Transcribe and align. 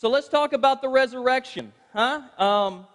So 0.00 0.08
let's 0.08 0.28
talk 0.28 0.52
about 0.52 0.80
the 0.80 0.88
resurrection, 0.88 1.72
huh? 1.92 2.22
Um, 2.38 2.86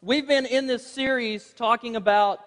we've 0.00 0.28
been 0.28 0.46
in 0.46 0.68
this 0.68 0.86
series 0.86 1.52
talking 1.52 1.96
about 1.96 2.38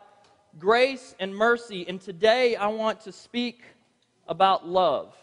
grace 0.57 1.13
and 1.19 1.35
mercy, 1.35 1.85
and 1.85 1.99
today 1.99 2.55
I 2.55 2.67
want 2.67 3.01
to 3.01 3.11
speak 3.11 3.61
about 4.25 4.65
love. 4.65 5.13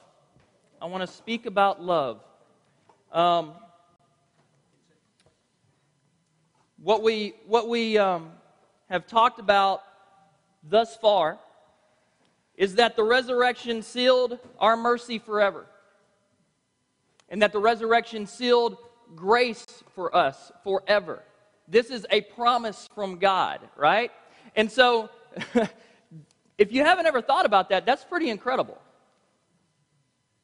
I 0.82 0.84
want 0.84 1.00
to 1.00 1.06
speak 1.06 1.46
about 1.46 1.82
love. 1.82 2.20
Um, 3.12 3.52
what 6.76 7.02
we, 7.02 7.32
what 7.46 7.70
we 7.70 7.96
um, 7.96 8.30
have 8.90 9.06
talked 9.06 9.40
about 9.40 9.84
thus 10.62 10.94
far 10.98 11.38
is 12.58 12.74
that 12.74 12.94
the 12.94 13.04
resurrection 13.04 13.80
sealed 13.80 14.38
our 14.58 14.76
mercy 14.76 15.18
forever, 15.18 15.64
and 17.28 17.42
that 17.42 17.52
the 17.52 17.58
resurrection 17.58 18.26
sealed 18.26 18.76
grace 19.14 19.64
for 19.94 20.14
us 20.14 20.52
forever. 20.62 21.22
This 21.68 21.90
is 21.90 22.06
a 22.10 22.20
promise 22.20 22.88
from 22.94 23.18
God, 23.18 23.60
right? 23.76 24.10
And 24.54 24.70
so, 24.70 25.10
if 26.58 26.72
you 26.72 26.84
haven't 26.84 27.06
ever 27.06 27.20
thought 27.20 27.46
about 27.46 27.68
that, 27.70 27.84
that's 27.86 28.04
pretty 28.04 28.30
incredible. 28.30 28.78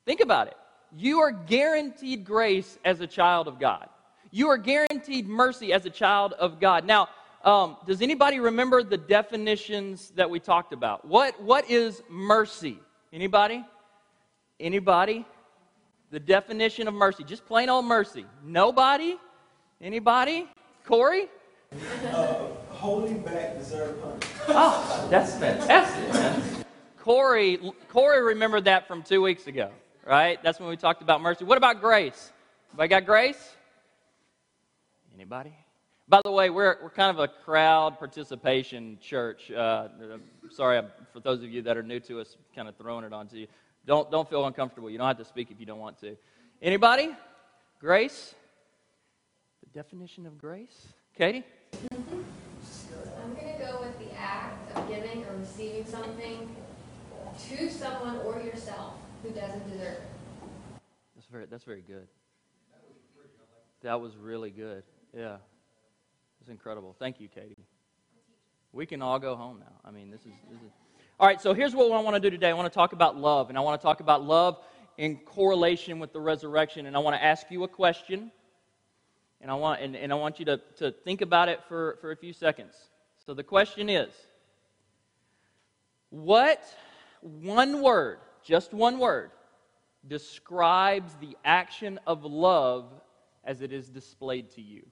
Think 0.05 0.21
about 0.21 0.49
it. 0.49 0.57
You 0.95 1.21
are 1.21 1.31
guaranteed 1.31 2.25
grace 2.25 2.79
as 2.85 3.01
a 3.01 3.07
child 3.07 3.49
of 3.49 3.59
God. 3.59 3.89
You 4.31 4.49
are 4.49 4.59
guaranteed 4.59 5.29
mercy 5.29 5.73
as 5.73 5.87
a 5.87 5.91
child 5.91 6.33
of 6.35 6.59
God. 6.59 6.85
Now, 6.85 7.09
um, 7.45 7.77
does 7.87 8.03
anybody 8.03 8.41
remember 8.41 8.83
the 8.83 8.97
definitions 8.97 10.11
that 10.17 10.29
we 10.29 10.41
talked 10.41 10.73
about? 10.73 11.05
What, 11.05 11.41
what 11.43 11.69
is 11.71 12.03
mercy? 12.09 12.79
Anybody? 13.13 13.65
Anybody? 14.61 15.27
The 16.13 16.21
definition 16.21 16.89
of 16.89 16.95
mercy. 16.95 17.25
Just 17.25 17.47
plain 17.47 17.71
old 17.71 17.87
mercy. 17.87 18.27
Nobody? 18.45 19.17
Anybody? 19.81 20.47
Corey? 20.85 21.31
Uh, 22.13 22.49
holding 22.69 23.23
back 23.23 23.59
deserved 23.59 23.99
punishment. 24.03 24.45
Oh, 24.49 25.09
that's 25.11 25.35
fantastic, 25.37 26.13
man. 26.13 26.65
Corey, 26.99 27.59
Corey 27.89 28.23
remembered 28.23 28.67
that 28.67 28.87
from 28.87 29.03
two 29.03 29.23
weeks 29.23 29.47
ago, 29.47 29.71
right? 30.07 30.39
That's 30.43 30.61
when 30.61 30.69
we 30.69 30.77
talked 30.77 31.01
about 31.01 31.23
mercy. 31.23 31.47
What 31.47 31.57
about 31.57 31.81
grace? 31.81 32.31
Anybody 32.73 32.89
got 32.89 33.07
grace? 33.07 33.57
Anybody? 35.15 35.55
By 36.09 36.21
the 36.23 36.31
way, 36.31 36.51
we're, 36.51 36.77
we're 36.83 36.91
kind 36.91 37.17
of 37.17 37.21
a 37.21 37.29
crowd 37.29 37.99
participation 37.99 38.99
church. 39.01 39.51
Uh, 39.51 39.89
sorry 40.51 40.83
for 41.11 41.21
those 41.21 41.43
of 41.43 41.51
you 41.51 41.63
that 41.63 41.79
are 41.79 41.83
new 41.83 42.01
to 42.01 42.21
us, 42.21 42.37
kind 42.55 42.69
of 42.69 42.77
throwing 42.77 43.07
it 43.07 43.15
onto 43.15 43.39
you. 43.39 43.47
Don't, 43.87 44.11
don't 44.11 44.29
feel 44.29 44.47
uncomfortable. 44.47 44.89
You 44.91 44.99
don't 44.99 45.09
have 45.09 45.19
to 45.19 45.25
speak 45.25 45.51
if 45.51 45.59
you 45.59 45.67
don't 45.67 45.79
want 45.79 45.99
to. 46.01 46.17
Anybody? 46.61 47.11
Grace? 47.81 48.35
The 49.63 49.79
definition 49.79 50.27
of 50.27 50.39
grace? 50.39 50.89
Katie? 51.17 51.45
I'm 51.91 53.35
going 53.35 53.53
to 53.53 53.65
go 53.65 53.81
with 53.81 53.99
the 53.99 54.17
act 54.17 54.77
of 54.77 54.89
giving 54.89 55.25
or 55.25 55.37
receiving 55.37 55.85
something 55.85 56.55
to 57.49 57.71
someone 57.71 58.19
or 58.19 58.41
yourself 58.41 58.95
who 59.23 59.31
doesn't 59.31 59.71
deserve 59.71 59.95
it. 59.95 60.03
That's 61.17 61.27
very, 61.27 61.47
that's 61.47 61.65
very 61.65 61.83
good. 61.83 62.07
That 63.83 64.01
was 64.01 64.17
really 64.17 64.51
good. 64.51 64.85
Yeah. 65.17 65.37
It's 66.41 66.49
incredible. 66.49 66.95
Thank 66.99 67.21
you, 67.21 67.29
Katie. 67.29 67.57
We 68.73 68.87
can 68.87 69.03
all 69.03 69.19
go 69.19 69.37
home 69.37 69.59
now. 69.61 69.75
I 69.85 69.91
mean, 69.91 70.11
this 70.11 70.21
is, 70.21 70.33
this 70.51 70.61
is. 70.61 70.73
All 71.21 71.27
right, 71.27 71.41
so 71.41 71.55
here's 71.55 71.75
what 71.75 71.93
I 71.93 72.01
want 72.01 72.17
to 72.17 72.21
do 72.21 72.31
today. 72.31 72.49
I 72.49 72.55
want 72.55 72.73
to 72.73 72.75
talk 72.75 72.93
about 72.93 73.17
love, 73.17 73.49
and 73.49 73.57
I 73.57 73.61
want 73.61 73.81
to 73.81 73.85
talk 73.85 74.01
about 74.01 74.25
love 74.25 74.59
in 74.97 75.19
correlation 75.19 75.99
with 75.99 76.13
the 76.13 76.21
resurrection. 76.21 76.87
And 76.87 76.97
I 76.97 76.99
want 76.99 77.15
to 77.15 77.23
ask 77.23 77.47
you 77.51 77.63
a 77.65 77.69
question, 77.69 78.33
and 79.41 79.51
I 79.51 79.55
want, 79.55 79.81
and, 79.83 79.95
and 79.95 80.11
I 80.11 80.17
want 80.17 80.39
you 80.39 80.47
to, 80.47 80.61
to 80.79 80.91
think 80.91 81.21
about 81.21 81.49
it 81.49 81.61
for, 81.69 81.99
for 82.01 82.11
a 82.11 82.17
few 82.17 82.33
seconds. 82.33 82.75
So 83.25 83.35
the 83.35 83.45
question 83.45 83.89
is 83.89 84.13
what 86.11 86.65
one 87.21 87.83
word, 87.83 88.19
just 88.43 88.75
one 88.75 88.99
word, 88.99 89.31
describes 90.09 91.15
the 91.21 91.37
action 91.45 92.01
of 92.07 92.25
love 92.25 92.87
as 93.45 93.61
it 93.61 93.73
is 93.73 93.89
displayed 93.89 94.51
to 94.53 94.61
you? 94.61 94.85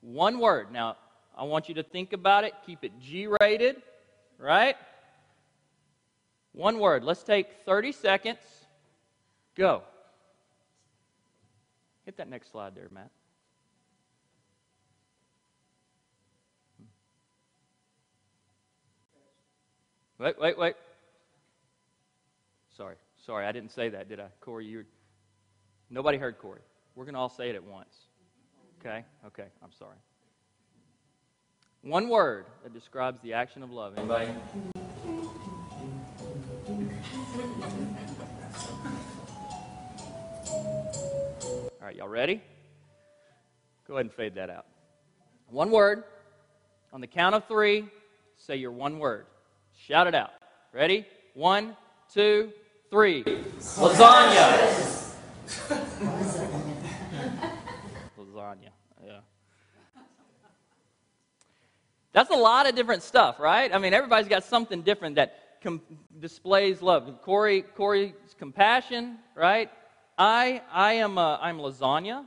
One 0.00 0.40
word. 0.40 0.72
Now, 0.72 0.96
I 1.36 1.44
want 1.44 1.68
you 1.68 1.76
to 1.76 1.82
think 1.82 2.12
about 2.12 2.44
it. 2.44 2.54
Keep 2.66 2.84
it 2.84 2.98
G 2.98 3.28
rated, 3.40 3.76
right? 4.36 4.74
One 6.52 6.78
word. 6.78 7.04
Let's 7.04 7.22
take 7.22 7.46
30 7.64 7.92
seconds. 7.92 8.38
Go. 9.54 9.82
Hit 12.04 12.16
that 12.16 12.28
next 12.28 12.50
slide 12.50 12.74
there, 12.74 12.88
Matt. 12.90 13.10
Wait, 20.18 20.38
wait, 20.38 20.58
wait. 20.58 20.74
Sorry, 22.76 22.96
sorry, 23.24 23.46
I 23.46 23.52
didn't 23.52 23.70
say 23.72 23.88
that, 23.88 24.08
did 24.08 24.20
I? 24.20 24.26
Corey, 24.40 24.66
you 24.66 24.84
nobody 25.88 26.18
heard 26.18 26.38
Corey. 26.38 26.60
We're 26.94 27.06
to 27.06 27.16
all 27.16 27.30
say 27.30 27.48
it 27.48 27.54
at 27.54 27.64
once. 27.64 27.94
Okay? 28.80 29.04
Okay, 29.26 29.46
I'm 29.62 29.72
sorry. 29.78 29.96
One 31.82 32.10
word 32.10 32.46
that 32.62 32.74
describes 32.74 33.20
the 33.20 33.32
action 33.32 33.62
of 33.62 33.70
love. 33.70 33.96
Anybody? 33.96 34.28
All 37.32 37.40
right, 41.80 41.94
y'all 41.94 42.08
ready? 42.08 42.42
Go 43.86 43.94
ahead 43.94 44.06
and 44.06 44.12
fade 44.12 44.34
that 44.34 44.50
out. 44.50 44.66
One 45.48 45.70
word. 45.70 46.02
On 46.92 47.00
the 47.00 47.06
count 47.06 47.36
of 47.36 47.46
three, 47.46 47.88
say 48.36 48.56
your 48.56 48.72
one 48.72 48.98
word. 48.98 49.26
Shout 49.86 50.08
it 50.08 50.14
out. 50.14 50.32
Ready? 50.72 51.06
One, 51.34 51.76
two, 52.12 52.52
three. 52.90 53.22
Lasagna. 53.22 55.14
Lasagna. 58.18 58.70
Yeah. 59.06 59.20
That's 62.12 62.30
a 62.30 62.36
lot 62.36 62.68
of 62.68 62.74
different 62.74 63.04
stuff, 63.04 63.38
right? 63.38 63.72
I 63.72 63.78
mean, 63.78 63.94
everybody's 63.94 64.28
got 64.28 64.42
something 64.42 64.82
different 64.82 65.14
that 65.14 65.40
com- 65.62 65.80
displays 66.20 66.82
love. 66.82 67.22
Corey, 67.22 67.62
Corey's 67.62 68.12
compassion, 68.38 69.18
right? 69.34 69.70
I, 70.18 70.62
I 70.72 70.94
am, 70.94 71.18
a, 71.18 71.38
I'm 71.40 71.58
lasagna, 71.58 72.26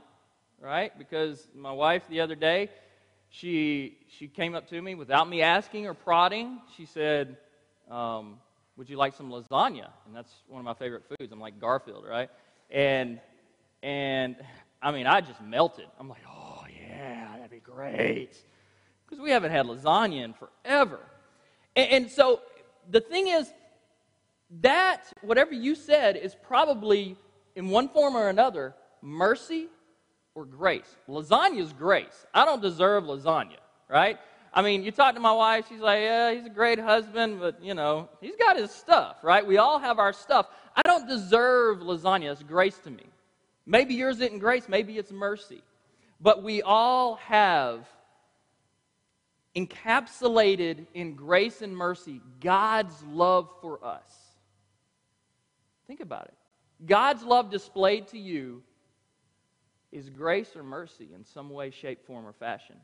right? 0.60 0.96
Because 0.98 1.46
my 1.54 1.72
wife 1.72 2.02
the 2.08 2.20
other 2.20 2.34
day, 2.34 2.70
she, 3.30 3.98
she 4.08 4.28
came 4.28 4.54
up 4.54 4.68
to 4.70 4.80
me 4.80 4.94
without 4.94 5.28
me 5.28 5.42
asking 5.42 5.86
or 5.86 5.94
prodding. 5.94 6.60
She 6.76 6.86
said, 6.86 7.36
um, 7.90 8.38
"Would 8.76 8.88
you 8.88 8.96
like 8.96 9.14
some 9.14 9.30
lasagna?" 9.30 9.88
And 10.06 10.14
that's 10.14 10.32
one 10.46 10.60
of 10.60 10.64
my 10.64 10.74
favorite 10.74 11.02
foods. 11.08 11.32
I'm 11.32 11.40
like 11.40 11.60
Garfield, 11.60 12.04
right? 12.08 12.30
And 12.70 13.20
and 13.82 14.36
I 14.80 14.92
mean, 14.92 15.06
I 15.06 15.20
just 15.20 15.40
melted. 15.42 15.86
I'm 15.98 16.08
like, 16.08 16.22
"Oh 16.28 16.62
yeah, 16.80 17.34
that'd 17.36 17.50
be 17.50 17.58
great," 17.58 18.36
because 19.04 19.20
we 19.20 19.30
haven't 19.30 19.50
had 19.50 19.66
lasagna 19.66 20.22
in 20.22 20.34
forever. 20.34 21.00
And, 21.74 21.90
and 21.90 22.10
so 22.10 22.40
the 22.88 23.00
thing 23.00 23.28
is, 23.28 23.52
that 24.60 25.02
whatever 25.22 25.52
you 25.54 25.74
said 25.74 26.16
is 26.16 26.34
probably 26.34 27.16
in 27.56 27.68
one 27.68 27.88
form 27.88 28.16
or 28.16 28.28
another 28.28 28.74
mercy 29.02 29.68
or 30.34 30.44
grace. 30.44 30.96
Lasagna 31.08 31.60
is 31.60 31.72
grace. 31.72 32.26
I 32.32 32.44
don't 32.44 32.62
deserve 32.62 33.04
lasagna, 33.04 33.58
right? 33.88 34.18
I 34.52 34.62
mean, 34.62 34.84
you 34.84 34.92
talk 34.92 35.14
to 35.14 35.20
my 35.20 35.32
wife, 35.32 35.66
she's 35.68 35.80
like, 35.80 36.00
yeah, 36.00 36.32
he's 36.32 36.46
a 36.46 36.50
great 36.50 36.78
husband, 36.78 37.40
but, 37.40 37.62
you 37.62 37.74
know, 37.74 38.08
he's 38.20 38.36
got 38.36 38.56
his 38.56 38.70
stuff, 38.70 39.16
right? 39.22 39.44
We 39.44 39.58
all 39.58 39.78
have 39.78 39.98
our 39.98 40.12
stuff. 40.12 40.46
I 40.76 40.82
don't 40.84 41.08
deserve 41.08 41.78
lasagna. 41.78 42.32
It's 42.32 42.42
grace 42.42 42.78
to 42.84 42.90
me. 42.90 43.04
Maybe 43.66 43.94
yours 43.94 44.20
isn't 44.20 44.38
grace, 44.38 44.68
maybe 44.68 44.98
it's 44.98 45.10
mercy. 45.10 45.62
But 46.20 46.42
we 46.42 46.62
all 46.62 47.16
have 47.16 47.88
encapsulated 49.56 50.86
in 50.94 51.14
grace 51.14 51.62
and 51.62 51.76
mercy 51.76 52.20
God's 52.40 53.02
love 53.04 53.48
for 53.60 53.84
us. 53.84 54.23
Think 55.86 56.00
about 56.00 56.26
it. 56.26 56.34
God's 56.86 57.22
love 57.22 57.50
displayed 57.50 58.08
to 58.08 58.18
you 58.18 58.62
is 59.92 60.10
grace 60.10 60.56
or 60.56 60.62
mercy 60.62 61.08
in 61.14 61.24
some 61.24 61.50
way, 61.50 61.70
shape, 61.70 62.04
form, 62.06 62.26
or 62.26 62.32
fashion. 62.32 62.76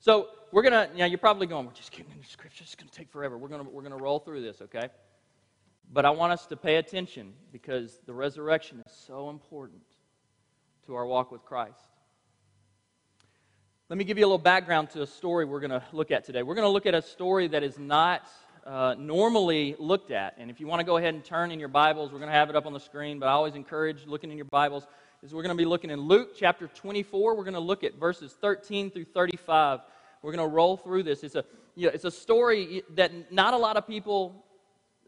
So 0.00 0.28
we're 0.52 0.62
gonna. 0.62 0.88
Now 0.96 1.06
you're 1.06 1.18
probably 1.18 1.46
going, 1.46 1.66
"We're 1.66 1.72
just 1.72 1.90
getting 1.90 2.12
into 2.12 2.26
scripture. 2.28 2.64
It's 2.64 2.74
gonna 2.74 2.90
take 2.90 3.10
forever." 3.10 3.38
We're 3.38 3.48
gonna 3.48 3.64
we're 3.64 3.82
gonna 3.82 3.96
roll 3.96 4.18
through 4.18 4.42
this, 4.42 4.62
okay? 4.62 4.88
But 5.92 6.04
I 6.04 6.10
want 6.10 6.32
us 6.32 6.46
to 6.46 6.56
pay 6.56 6.76
attention 6.76 7.32
because 7.52 7.98
the 8.06 8.12
resurrection 8.12 8.82
is 8.86 8.92
so 8.92 9.28
important 9.28 9.82
to 10.86 10.94
our 10.94 11.04
walk 11.04 11.32
with 11.32 11.44
Christ. 11.44 11.78
Let 13.88 13.98
me 13.98 14.04
give 14.04 14.18
you 14.18 14.24
a 14.24 14.28
little 14.28 14.38
background 14.38 14.90
to 14.90 15.02
a 15.02 15.06
story 15.06 15.44
we're 15.44 15.58
going 15.58 15.72
to 15.72 15.82
look 15.92 16.12
at 16.12 16.24
today. 16.24 16.44
We're 16.44 16.54
going 16.54 16.64
to 16.64 16.70
look 16.70 16.86
at 16.86 16.94
a 16.94 17.02
story 17.02 17.48
that 17.48 17.64
is 17.64 17.76
not 17.76 18.22
uh, 18.66 18.94
normally 18.98 19.76
looked 19.78 20.10
at. 20.10 20.34
And 20.38 20.50
if 20.50 20.60
you 20.60 20.66
want 20.66 20.80
to 20.80 20.84
go 20.84 20.96
ahead 20.96 21.14
and 21.14 21.24
turn 21.24 21.50
in 21.50 21.58
your 21.58 21.68
Bibles, 21.68 22.12
we're 22.12 22.18
going 22.18 22.30
to 22.30 22.34
have 22.34 22.50
it 22.50 22.56
up 22.56 22.66
on 22.66 22.72
the 22.72 22.80
screen, 22.80 23.18
but 23.18 23.26
I 23.26 23.32
always 23.32 23.54
encourage 23.54 24.06
looking 24.06 24.30
in 24.30 24.36
your 24.36 24.46
Bibles 24.46 24.86
is 25.22 25.34
we're 25.34 25.42
going 25.42 25.56
to 25.56 25.60
be 25.60 25.66
looking 25.66 25.90
in 25.90 26.00
Luke 26.00 26.30
chapter 26.36 26.68
24. 26.68 27.36
We're 27.36 27.44
going 27.44 27.54
to 27.54 27.60
look 27.60 27.84
at 27.84 27.94
verses 27.94 28.36
13 28.40 28.90
through 28.90 29.04
35. 29.04 29.80
We're 30.22 30.32
going 30.32 30.48
to 30.48 30.54
roll 30.54 30.76
through 30.76 31.02
this. 31.02 31.22
It's 31.22 31.34
a, 31.34 31.44
you 31.74 31.86
know, 31.86 31.92
it's 31.94 32.04
a 32.04 32.10
story 32.10 32.82
that 32.94 33.32
not 33.32 33.54
a 33.54 33.56
lot 33.56 33.76
of 33.76 33.86
people 33.86 34.44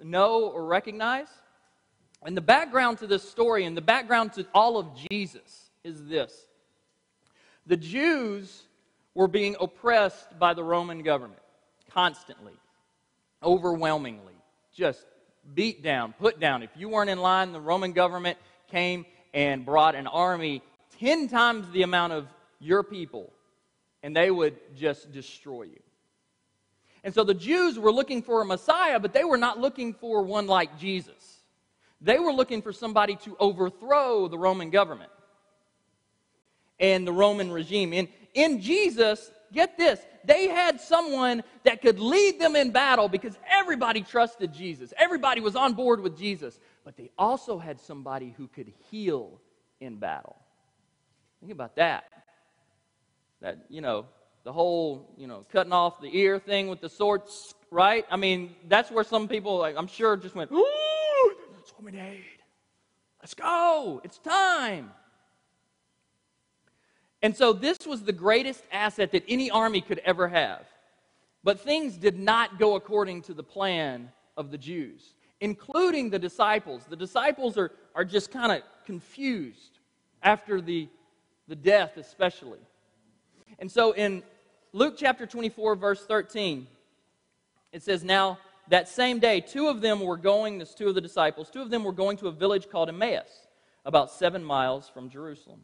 know 0.02 0.50
or 0.50 0.66
recognize. 0.66 1.28
And 2.22 2.37
the 2.37 2.43
background 2.43 2.99
to 2.99 3.06
this 3.06 3.28
story 3.28 3.64
and 3.64 3.76
the 3.76 3.82
background 3.82 4.34
to 4.34 4.46
all 4.54 4.76
of 4.78 4.87
Jesus 5.10 5.70
is 5.84 6.06
this 6.06 6.46
the 7.66 7.76
Jews 7.76 8.64
were 9.14 9.28
being 9.28 9.56
oppressed 9.60 10.38
by 10.38 10.54
the 10.54 10.64
Roman 10.64 11.02
government 11.02 11.43
constantly, 11.90 12.54
overwhelmingly, 13.43 14.35
just 14.75 15.05
beat 15.55 15.83
down, 15.83 16.15
put 16.19 16.41
down. 16.41 16.62
If 16.62 16.71
you 16.77 16.89
weren't 16.89 17.11
in 17.11 17.19
line, 17.19 17.53
the 17.53 17.61
Roman 17.61 17.93
government 17.93 18.39
came 18.71 19.05
and 19.35 19.65
brought 19.65 19.94
an 19.94 20.06
army 20.06 20.62
10 21.00 21.29
times 21.29 21.69
the 21.73 21.83
amount 21.83 22.12
of 22.12 22.27
your 22.61 22.83
people, 22.83 23.33
and 24.03 24.15
they 24.15 24.31
would 24.31 24.56
just 24.77 25.12
destroy 25.12 25.65
you. 25.65 25.81
And 27.05 27.12
so 27.12 27.25
the 27.25 27.35
Jews 27.35 27.79
were 27.79 27.93
looking 27.93 28.23
for 28.23 28.43
a 28.43 28.44
Messiah, 28.44 29.00
but 29.00 29.12
they 29.12 29.25
were 29.25 29.37
not 29.37 29.59
looking 29.59 29.95
for 29.95 30.23
one 30.23 30.47
like 30.47 30.79
Jesus. 30.79 31.41
They 32.00 32.19
were 32.19 32.33
looking 32.33 32.62
for 32.62 32.73
somebody 32.73 33.17
to 33.17 33.37
overthrow 33.38 34.29
the 34.29 34.38
Roman 34.38 34.71
government 34.71 35.11
and 36.79 37.06
the 37.06 37.12
Roman 37.12 37.50
regime. 37.50 37.93
In, 37.93 38.09
in 38.35 38.61
Jesus, 38.61 39.31
get 39.52 39.76
this, 39.76 40.00
they 40.25 40.49
had 40.49 40.81
someone 40.81 41.43
that 41.64 41.82
could 41.82 41.99
lead 41.99 42.40
them 42.40 42.56
in 42.56 42.70
battle 42.70 43.08
because 43.08 43.38
everybody 43.50 44.02
trusted 44.02 44.52
Jesus. 44.52 44.93
Everybody 44.96 45.40
was 45.40 45.56
on 45.56 45.75
board 45.75 46.00
with 46.00 46.16
Jesus. 46.19 46.58
But 46.84 46.96
they 46.96 47.10
also 47.16 47.58
had 47.58 47.81
somebody 47.81 48.34
who 48.37 48.49
could 48.49 48.72
heal 48.90 49.40
in 49.81 49.96
battle. 49.96 50.37
Think 51.40 51.52
about 51.52 51.76
that. 51.76 52.04
That, 53.40 53.66
you 53.69 53.81
know, 53.81 54.06
the 54.44 54.52
whole, 54.52 55.14
you 55.16 55.26
know, 55.26 55.44
cutting 55.52 55.72
off 55.72 56.00
the 56.00 56.16
ear 56.16 56.38
thing 56.38 56.69
with 56.69 56.81
the 56.81 56.88
sword, 56.88 57.22
right? 57.70 58.04
I 58.10 58.16
mean, 58.16 58.54
that's 58.69 58.90
where 58.90 59.04
some 59.04 59.28
people, 59.28 59.58
like, 59.58 59.76
I'm 59.76 59.87
sure, 59.87 60.16
just 60.16 60.34
went, 60.34 60.50
ooh, 60.52 60.66
what 61.82 61.93
we. 61.93 62.25
Let's 63.20 63.34
go. 63.34 64.00
It's 64.04 64.19
time. 64.19 64.90
And 67.23 67.37
so 67.37 67.53
this 67.53 67.87
was 67.87 68.03
the 68.03 68.13
greatest 68.13 68.65
asset 68.73 69.13
that 69.13 69.25
any 69.29 69.51
army 69.51 69.81
could 69.81 70.01
ever 70.01 70.29
have. 70.29 70.67
But 71.45 71.61
things 71.61 71.97
did 71.97 72.19
not 72.19 72.59
go 72.59 72.75
according 72.75 73.23
to 73.23 73.35
the 73.35 73.43
plan 73.43 74.11
of 74.37 74.51
the 74.51 74.59
Jews, 74.59 75.15
including 75.41 76.11
the 76.11 76.19
disciples. 76.19 76.85
The 76.89 76.97
disciples 76.97 77.57
are, 77.57 77.73
are 77.95 78.05
just 78.05 78.31
kind 78.31 78.53
of 78.53 78.63
confused 78.87 79.79
after 80.23 80.61
the, 80.61 80.89
the 81.49 81.57
death, 81.57 81.97
especially. 81.97 82.61
And 83.59 83.71
so 83.71 83.93
in 83.93 84.23
Luke 84.73 84.95
chapter 84.97 85.27
24, 85.27 85.77
verse 85.77 86.05
13, 86.05 86.67
it 87.73 87.83
says, 87.83 88.03
Now 88.05 88.39
that 88.69 88.89
same 88.89 89.19
day, 89.19 89.41
two 89.41 89.69
of 89.69 89.81
them 89.81 90.01
were 90.01 90.17
going, 90.17 90.59
this 90.59 90.75
two 90.75 90.89
of 90.89 90.95
the 90.95 91.01
disciples, 91.01 91.51
two 91.51 91.63
of 91.63 91.71
them 91.71 91.85
were 91.85 91.93
going 91.93 92.17
to 92.19 92.29
a 92.29 92.33
village 92.33 92.69
called 92.71 92.89
Emmaus, 92.89 93.47
about 93.85 94.11
seven 94.11 94.45
miles 94.45 94.89
from 94.89 95.11
Jerusalem. 95.11 95.61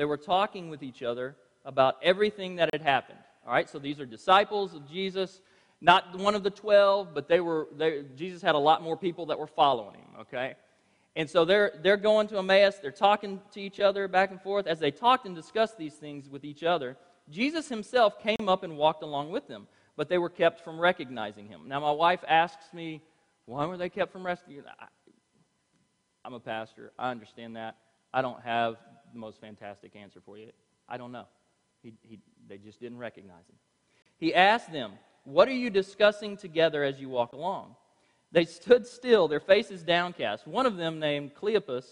They 0.00 0.06
were 0.06 0.16
talking 0.16 0.70
with 0.70 0.82
each 0.82 1.02
other 1.02 1.36
about 1.62 1.98
everything 2.02 2.56
that 2.56 2.70
had 2.72 2.80
happened. 2.80 3.18
All 3.46 3.52
right, 3.52 3.68
so 3.68 3.78
these 3.78 4.00
are 4.00 4.06
disciples 4.06 4.72
of 4.72 4.90
Jesus, 4.90 5.42
not 5.82 6.18
one 6.18 6.34
of 6.34 6.42
the 6.42 6.48
12, 6.48 7.12
but 7.12 7.28
they 7.28 7.40
were, 7.40 7.68
they, 7.76 8.04
Jesus 8.16 8.40
had 8.40 8.54
a 8.54 8.58
lot 8.58 8.82
more 8.82 8.96
people 8.96 9.26
that 9.26 9.38
were 9.38 9.46
following 9.46 9.96
him, 9.96 10.20
okay? 10.20 10.54
And 11.16 11.28
so 11.28 11.44
they're, 11.44 11.78
they're 11.82 11.98
going 11.98 12.28
to 12.28 12.38
Emmaus, 12.38 12.76
they're 12.76 12.90
talking 12.90 13.42
to 13.52 13.60
each 13.60 13.78
other 13.78 14.08
back 14.08 14.30
and 14.30 14.40
forth. 14.40 14.66
As 14.66 14.78
they 14.78 14.90
talked 14.90 15.26
and 15.26 15.36
discussed 15.36 15.76
these 15.76 15.96
things 15.96 16.30
with 16.30 16.46
each 16.46 16.62
other, 16.62 16.96
Jesus 17.28 17.68
himself 17.68 18.22
came 18.22 18.48
up 18.48 18.62
and 18.62 18.78
walked 18.78 19.02
along 19.02 19.30
with 19.30 19.48
them, 19.48 19.66
but 19.96 20.08
they 20.08 20.16
were 20.16 20.30
kept 20.30 20.64
from 20.64 20.80
recognizing 20.80 21.46
him. 21.46 21.64
Now, 21.66 21.80
my 21.80 21.92
wife 21.92 22.24
asks 22.26 22.72
me, 22.72 23.02
why 23.44 23.66
were 23.66 23.76
they 23.76 23.90
kept 23.90 24.12
from 24.12 24.24
recognizing 24.24 24.64
I'm 26.24 26.32
a 26.32 26.40
pastor. 26.40 26.92
I 26.98 27.10
understand 27.10 27.56
that. 27.56 27.76
I 28.14 28.22
don't 28.22 28.40
have 28.40 28.76
the 29.12 29.18
most 29.18 29.40
fantastic 29.40 29.96
answer 29.96 30.20
for 30.24 30.38
you. 30.38 30.50
I 30.88 30.96
don't 30.96 31.12
know. 31.12 31.26
He, 31.82 31.94
he, 32.02 32.18
they 32.48 32.58
just 32.58 32.80
didn't 32.80 32.98
recognize 32.98 33.48
him. 33.48 33.56
He 34.18 34.34
asked 34.34 34.72
them, 34.72 34.92
What 35.24 35.48
are 35.48 35.52
you 35.52 35.70
discussing 35.70 36.36
together 36.36 36.82
as 36.82 37.00
you 37.00 37.08
walk 37.08 37.32
along? 37.32 37.76
They 38.32 38.44
stood 38.44 38.86
still, 38.86 39.28
their 39.28 39.40
faces 39.40 39.82
downcast. 39.82 40.46
One 40.46 40.66
of 40.66 40.76
them, 40.76 41.00
named 41.00 41.34
Cleopas, 41.34 41.84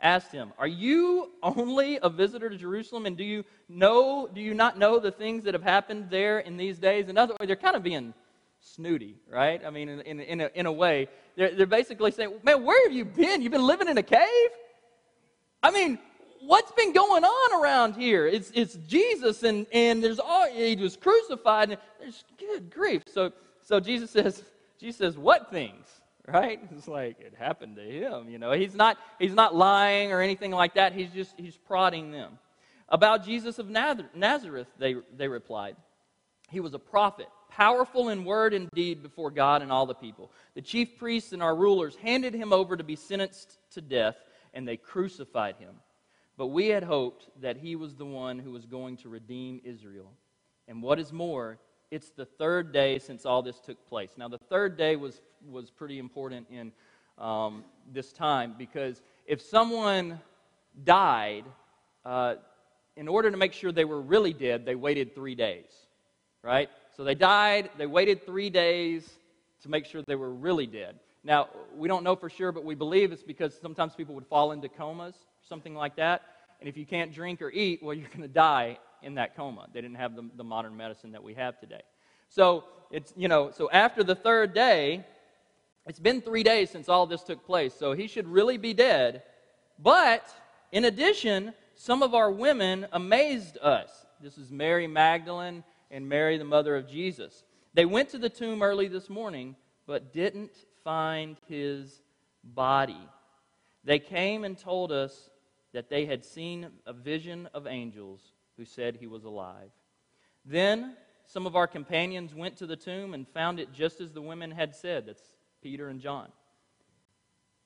asked 0.00 0.32
him, 0.32 0.52
Are 0.58 0.66
you 0.66 1.32
only 1.42 1.98
a 2.02 2.10
visitor 2.10 2.50
to 2.50 2.56
Jerusalem, 2.56 3.06
and 3.06 3.16
do 3.16 3.24
you 3.24 3.44
know, 3.68 4.28
do 4.32 4.40
you 4.40 4.54
not 4.54 4.78
know 4.78 4.98
the 4.98 5.10
things 5.10 5.44
that 5.44 5.54
have 5.54 5.62
happened 5.62 6.08
there 6.10 6.40
in 6.40 6.56
these 6.56 6.78
days? 6.78 7.08
In 7.08 7.16
other 7.16 7.34
words, 7.38 7.46
they're 7.46 7.56
kind 7.56 7.76
of 7.76 7.82
being 7.82 8.12
snooty, 8.60 9.16
right? 9.30 9.62
I 9.64 9.70
mean, 9.70 9.88
in, 9.88 10.00
in, 10.00 10.20
in, 10.20 10.40
a, 10.40 10.50
in 10.54 10.66
a 10.66 10.72
way. 10.72 11.08
They're, 11.36 11.54
they're 11.54 11.66
basically 11.66 12.10
saying, 12.10 12.32
Man, 12.42 12.64
where 12.64 12.88
have 12.88 12.96
you 12.96 13.04
been? 13.04 13.42
You've 13.42 13.52
been 13.52 13.66
living 13.66 13.88
in 13.88 13.96
a 13.96 14.02
cave? 14.02 14.50
I 15.62 15.70
mean, 15.70 15.98
what's 16.46 16.72
been 16.72 16.92
going 16.92 17.24
on 17.24 17.62
around 17.62 17.94
here? 17.94 18.26
It's, 18.26 18.50
it's 18.54 18.74
Jesus, 18.86 19.42
and, 19.42 19.66
and 19.72 20.02
there's 20.02 20.18
all, 20.18 20.48
he 20.50 20.76
was 20.76 20.96
crucified, 20.96 21.70
and 21.70 21.78
there's 22.00 22.24
good 22.38 22.70
grief. 22.70 23.02
So, 23.12 23.32
so 23.62 23.80
Jesus 23.80 24.10
says, 24.10 24.42
Jesus 24.78 24.98
says, 24.98 25.18
what 25.18 25.50
things? 25.50 25.86
Right? 26.28 26.60
It's 26.76 26.88
like 26.88 27.20
it 27.20 27.34
happened 27.38 27.76
to 27.76 27.82
him. 27.82 28.28
You 28.28 28.38
know, 28.38 28.50
he's 28.50 28.74
not 28.74 28.98
he's 29.20 29.32
not 29.32 29.54
lying 29.54 30.10
or 30.10 30.20
anything 30.20 30.50
like 30.50 30.74
that. 30.74 30.92
He's 30.92 31.10
just 31.10 31.38
he's 31.38 31.56
prodding 31.56 32.10
them. 32.10 32.40
About 32.88 33.24
Jesus 33.24 33.60
of 33.60 33.68
Nazareth, 33.68 34.66
they 34.76 34.96
they 35.16 35.28
replied, 35.28 35.76
he 36.50 36.58
was 36.58 36.74
a 36.74 36.80
prophet, 36.80 37.28
powerful 37.48 38.08
in 38.08 38.24
word 38.24 38.54
and 38.54 38.68
deed 38.72 39.04
before 39.04 39.30
God 39.30 39.62
and 39.62 39.70
all 39.70 39.86
the 39.86 39.94
people. 39.94 40.32
The 40.54 40.62
chief 40.62 40.98
priests 40.98 41.32
and 41.32 41.44
our 41.44 41.54
rulers 41.54 41.94
handed 41.94 42.34
him 42.34 42.52
over 42.52 42.76
to 42.76 42.82
be 42.82 42.96
sentenced 42.96 43.58
to 43.74 43.80
death, 43.80 44.16
and 44.52 44.66
they 44.66 44.76
crucified 44.76 45.54
him. 45.60 45.76
But 46.36 46.48
we 46.48 46.68
had 46.68 46.82
hoped 46.82 47.28
that 47.40 47.56
he 47.56 47.76
was 47.76 47.94
the 47.94 48.04
one 48.04 48.38
who 48.38 48.50
was 48.50 48.66
going 48.66 48.96
to 48.98 49.08
redeem 49.08 49.60
Israel. 49.64 50.12
And 50.68 50.82
what 50.82 50.98
is 50.98 51.12
more, 51.12 51.58
it's 51.90 52.10
the 52.10 52.26
third 52.26 52.72
day 52.72 52.98
since 52.98 53.24
all 53.24 53.42
this 53.42 53.58
took 53.60 53.86
place. 53.88 54.10
Now, 54.18 54.28
the 54.28 54.38
third 54.38 54.76
day 54.76 54.96
was, 54.96 55.20
was 55.48 55.70
pretty 55.70 55.98
important 55.98 56.46
in 56.50 56.72
um, 57.18 57.64
this 57.92 58.12
time 58.12 58.54
because 58.58 59.00
if 59.26 59.40
someone 59.40 60.20
died, 60.84 61.44
uh, 62.04 62.34
in 62.96 63.08
order 63.08 63.30
to 63.30 63.36
make 63.36 63.52
sure 63.52 63.72
they 63.72 63.84
were 63.84 64.00
really 64.00 64.32
dead, 64.32 64.66
they 64.66 64.74
waited 64.74 65.14
three 65.14 65.34
days, 65.34 65.70
right? 66.42 66.68
So 66.96 67.04
they 67.04 67.14
died, 67.14 67.70
they 67.78 67.86
waited 67.86 68.24
three 68.26 68.50
days 68.50 69.08
to 69.62 69.70
make 69.70 69.86
sure 69.86 70.02
they 70.06 70.16
were 70.16 70.32
really 70.32 70.66
dead. 70.66 70.96
Now, 71.24 71.48
we 71.74 71.88
don't 71.88 72.04
know 72.04 72.14
for 72.14 72.28
sure, 72.28 72.52
but 72.52 72.64
we 72.64 72.74
believe 72.74 73.10
it's 73.10 73.22
because 73.22 73.58
sometimes 73.60 73.94
people 73.94 74.14
would 74.14 74.26
fall 74.26 74.52
into 74.52 74.68
comas 74.68 75.14
something 75.48 75.74
like 75.74 75.96
that. 75.96 76.22
And 76.60 76.68
if 76.68 76.76
you 76.76 76.86
can't 76.86 77.12
drink 77.12 77.42
or 77.42 77.50
eat, 77.50 77.82
well, 77.82 77.94
you're 77.94 78.08
going 78.08 78.22
to 78.22 78.28
die 78.28 78.78
in 79.02 79.14
that 79.14 79.36
coma. 79.36 79.68
They 79.72 79.80
didn't 79.80 79.96
have 79.96 80.16
the, 80.16 80.28
the 80.36 80.44
modern 80.44 80.76
medicine 80.76 81.12
that 81.12 81.22
we 81.22 81.34
have 81.34 81.58
today. 81.58 81.82
So 82.28 82.64
it's, 82.90 83.12
you 83.16 83.28
know, 83.28 83.50
so 83.50 83.70
after 83.70 84.02
the 84.02 84.14
third 84.14 84.54
day, 84.54 85.04
it's 85.86 86.00
been 86.00 86.20
three 86.20 86.42
days 86.42 86.70
since 86.70 86.88
all 86.88 87.06
this 87.06 87.22
took 87.22 87.44
place. 87.46 87.74
So 87.74 87.92
he 87.92 88.08
should 88.08 88.26
really 88.26 88.56
be 88.56 88.74
dead. 88.74 89.22
But 89.78 90.28
in 90.72 90.86
addition, 90.86 91.52
some 91.74 92.02
of 92.02 92.14
our 92.14 92.30
women 92.30 92.86
amazed 92.92 93.58
us. 93.58 94.06
This 94.20 94.38
is 94.38 94.50
Mary 94.50 94.86
Magdalene 94.86 95.62
and 95.90 96.08
Mary, 96.08 96.38
the 96.38 96.44
mother 96.44 96.74
of 96.74 96.88
Jesus. 96.88 97.44
They 97.74 97.84
went 97.84 98.08
to 98.10 98.18
the 98.18 98.30
tomb 98.30 98.62
early 98.62 98.88
this 98.88 99.08
morning, 99.08 99.54
but 99.86 100.12
didn't 100.12 100.56
find 100.82 101.36
his 101.46 102.00
body. 102.42 102.98
They 103.84 103.98
came 104.00 104.42
and 104.44 104.58
told 104.58 104.90
us 104.90 105.30
that 105.76 105.90
they 105.90 106.06
had 106.06 106.24
seen 106.24 106.68
a 106.86 106.92
vision 106.94 107.50
of 107.52 107.66
angels 107.66 108.32
who 108.56 108.64
said 108.64 108.96
he 108.96 109.06
was 109.06 109.24
alive. 109.24 109.68
Then 110.46 110.96
some 111.26 111.46
of 111.46 111.54
our 111.54 111.66
companions 111.66 112.34
went 112.34 112.56
to 112.56 112.66
the 112.66 112.76
tomb 112.76 113.12
and 113.12 113.28
found 113.28 113.60
it 113.60 113.74
just 113.74 114.00
as 114.00 114.10
the 114.10 114.22
women 114.22 114.50
had 114.50 114.74
said. 114.74 115.04
That's 115.04 115.20
Peter 115.62 115.90
and 115.90 116.00
John. 116.00 116.28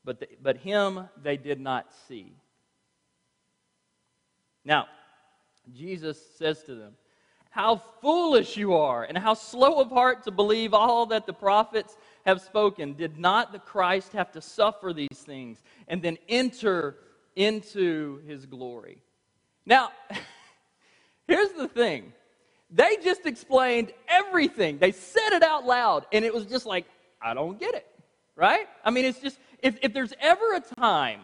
But, 0.05 0.19
the, 0.19 0.27
but 0.43 0.57
him 0.57 1.09
they 1.23 1.37
did 1.37 1.61
not 1.61 1.87
see. 2.09 2.33
Now, 4.65 4.89
Jesus 5.73 6.21
says 6.37 6.65
to 6.65 6.75
them, 6.75 6.95
How 7.51 7.77
foolish 8.01 8.57
you 8.57 8.75
are, 8.75 9.05
and 9.05 9.17
how 9.17 9.35
slow 9.35 9.81
of 9.81 9.91
heart 9.91 10.25
to 10.25 10.33
believe 10.33 10.75
all 10.75 11.07
that 11.07 11.27
the 11.27 11.33
prophets 11.33 11.97
have 12.27 12.41
spoken. 12.41 12.95
Did 12.95 13.21
not 13.21 13.53
the 13.53 13.61
Christ 13.61 14.15
have 14.15 14.33
to 14.33 14.41
suffer 14.41 14.93
these 14.93 15.21
things 15.21 15.63
and 15.87 16.03
then 16.03 16.19
enter 16.29 16.97
into 17.37 18.21
his 18.27 18.47
glory? 18.47 19.03
Now, 19.67 19.91
here's 21.27 21.53
the 21.53 21.69
thing 21.69 22.13
they 22.71 22.97
just 23.03 23.27
explained 23.27 23.93
everything, 24.09 24.79
they 24.79 24.93
said 24.93 25.33
it 25.33 25.43
out 25.43 25.67
loud, 25.67 26.07
and 26.13 26.25
it 26.25 26.33
was 26.33 26.47
just 26.47 26.67
like, 26.67 26.87
I 27.21 27.35
don't 27.35 27.59
get 27.59 27.75
it, 27.75 27.87
right? 28.37 28.67
I 28.85 28.91
mean, 28.91 29.05
it's 29.05 29.19
just, 29.19 29.39
if, 29.61 29.77
if 29.83 29.93
there's 29.93 30.13
ever 30.21 30.55
a 30.55 30.61
time 30.61 31.21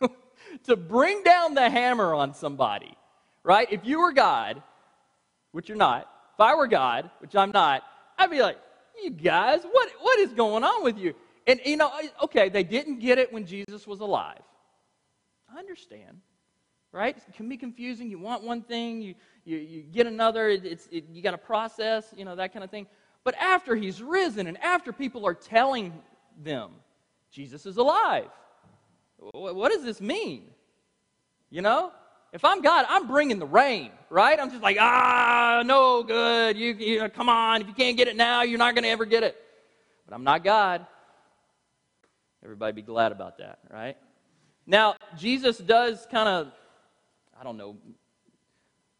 to 0.64 0.76
bring 0.76 1.22
down 1.22 1.54
the 1.54 1.68
hammer 1.68 2.14
on 2.14 2.34
somebody, 2.34 2.96
right? 3.42 3.68
If 3.70 3.84
you 3.84 4.00
were 4.00 4.12
God, 4.12 4.62
which 5.52 5.68
you're 5.68 5.76
not, 5.76 6.08
if 6.34 6.40
I 6.40 6.54
were 6.54 6.68
God, 6.68 7.10
which 7.18 7.36
I'm 7.36 7.50
not, 7.50 7.82
I'd 8.18 8.30
be 8.30 8.40
like, 8.40 8.58
you 9.02 9.10
guys, 9.10 9.60
what, 9.70 9.90
what 10.00 10.18
is 10.20 10.32
going 10.32 10.64
on 10.64 10.82
with 10.82 10.96
you? 10.96 11.14
And, 11.46 11.60
you 11.64 11.76
know, 11.76 11.90
okay, 12.22 12.48
they 12.48 12.62
didn't 12.62 13.00
get 13.00 13.18
it 13.18 13.32
when 13.32 13.46
Jesus 13.46 13.86
was 13.86 14.00
alive. 14.00 14.40
I 15.54 15.58
understand, 15.58 16.20
right? 16.92 17.16
It 17.16 17.34
can 17.34 17.48
be 17.48 17.56
confusing. 17.56 18.08
You 18.08 18.18
want 18.18 18.42
one 18.42 18.62
thing, 18.62 19.02
you, 19.02 19.14
you, 19.44 19.58
you 19.58 19.82
get 19.82 20.06
another, 20.06 20.48
it, 20.48 20.64
it's, 20.64 20.88
it, 20.90 21.04
you 21.12 21.22
got 21.22 21.32
to 21.32 21.38
process, 21.38 22.14
you 22.16 22.24
know, 22.24 22.36
that 22.36 22.52
kind 22.52 22.64
of 22.64 22.70
thing. 22.70 22.86
But 23.24 23.34
after 23.36 23.76
he's 23.76 24.02
risen 24.02 24.46
and 24.46 24.56
after 24.58 24.92
people 24.92 25.26
are 25.26 25.34
telling 25.34 25.92
them 26.42 26.70
Jesus 27.30 27.66
is 27.66 27.76
alive, 27.76 28.28
what 29.18 29.72
does 29.72 29.84
this 29.84 30.00
mean? 30.00 30.44
You 31.50 31.62
know? 31.62 31.92
If 32.32 32.46
I'm 32.46 32.62
God, 32.62 32.86
I'm 32.88 33.06
bringing 33.06 33.38
the 33.38 33.46
rain, 33.46 33.90
right? 34.08 34.40
I'm 34.40 34.50
just 34.50 34.62
like, 34.62 34.78
ah, 34.80 35.62
no 35.66 36.02
good. 36.02 36.56
You, 36.56 36.72
you 36.72 37.08
come 37.10 37.28
on. 37.28 37.60
If 37.60 37.68
you 37.68 37.74
can't 37.74 37.96
get 37.96 38.08
it 38.08 38.16
now, 38.16 38.40
you're 38.42 38.58
not 38.58 38.74
going 38.74 38.84
to 38.84 38.88
ever 38.88 39.04
get 39.04 39.22
it. 39.22 39.36
But 40.06 40.14
I'm 40.14 40.24
not 40.24 40.42
God. 40.42 40.86
Everybody 42.42 42.72
be 42.72 42.82
glad 42.82 43.12
about 43.12 43.38
that, 43.38 43.60
right? 43.70 43.96
Now, 44.66 44.96
Jesus 45.16 45.58
does 45.58 46.06
kind 46.10 46.28
of, 46.28 46.52
I 47.38 47.44
don't 47.44 47.56
know, 47.56 47.76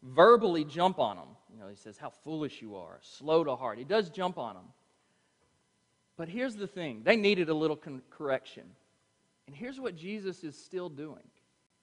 verbally 0.01 0.65
jump 0.65 0.99
on 0.99 1.17
them. 1.17 1.27
You 1.51 1.59
know, 1.59 1.67
he 1.67 1.75
says, 1.75 1.97
How 1.97 2.09
foolish 2.09 2.61
you 2.61 2.75
are, 2.75 2.99
slow 3.01 3.43
to 3.43 3.55
heart. 3.55 3.77
He 3.77 3.83
does 3.83 4.09
jump 4.09 4.37
on 4.37 4.55
them. 4.55 4.65
But 6.17 6.29
here's 6.29 6.55
the 6.55 6.67
thing 6.67 7.01
they 7.03 7.15
needed 7.15 7.49
a 7.49 7.53
little 7.53 7.75
con- 7.75 8.01
correction. 8.09 8.63
And 9.47 9.55
here's 9.55 9.79
what 9.79 9.95
Jesus 9.95 10.43
is 10.43 10.57
still 10.57 10.89
doing 10.89 11.23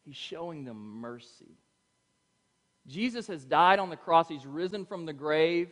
He's 0.04 0.16
showing 0.16 0.64
them 0.64 1.00
mercy. 1.00 1.56
Jesus 2.86 3.26
has 3.26 3.44
died 3.44 3.78
on 3.78 3.90
the 3.90 3.96
cross, 3.96 4.28
He's 4.28 4.46
risen 4.46 4.86
from 4.86 5.06
the 5.06 5.12
grave. 5.12 5.70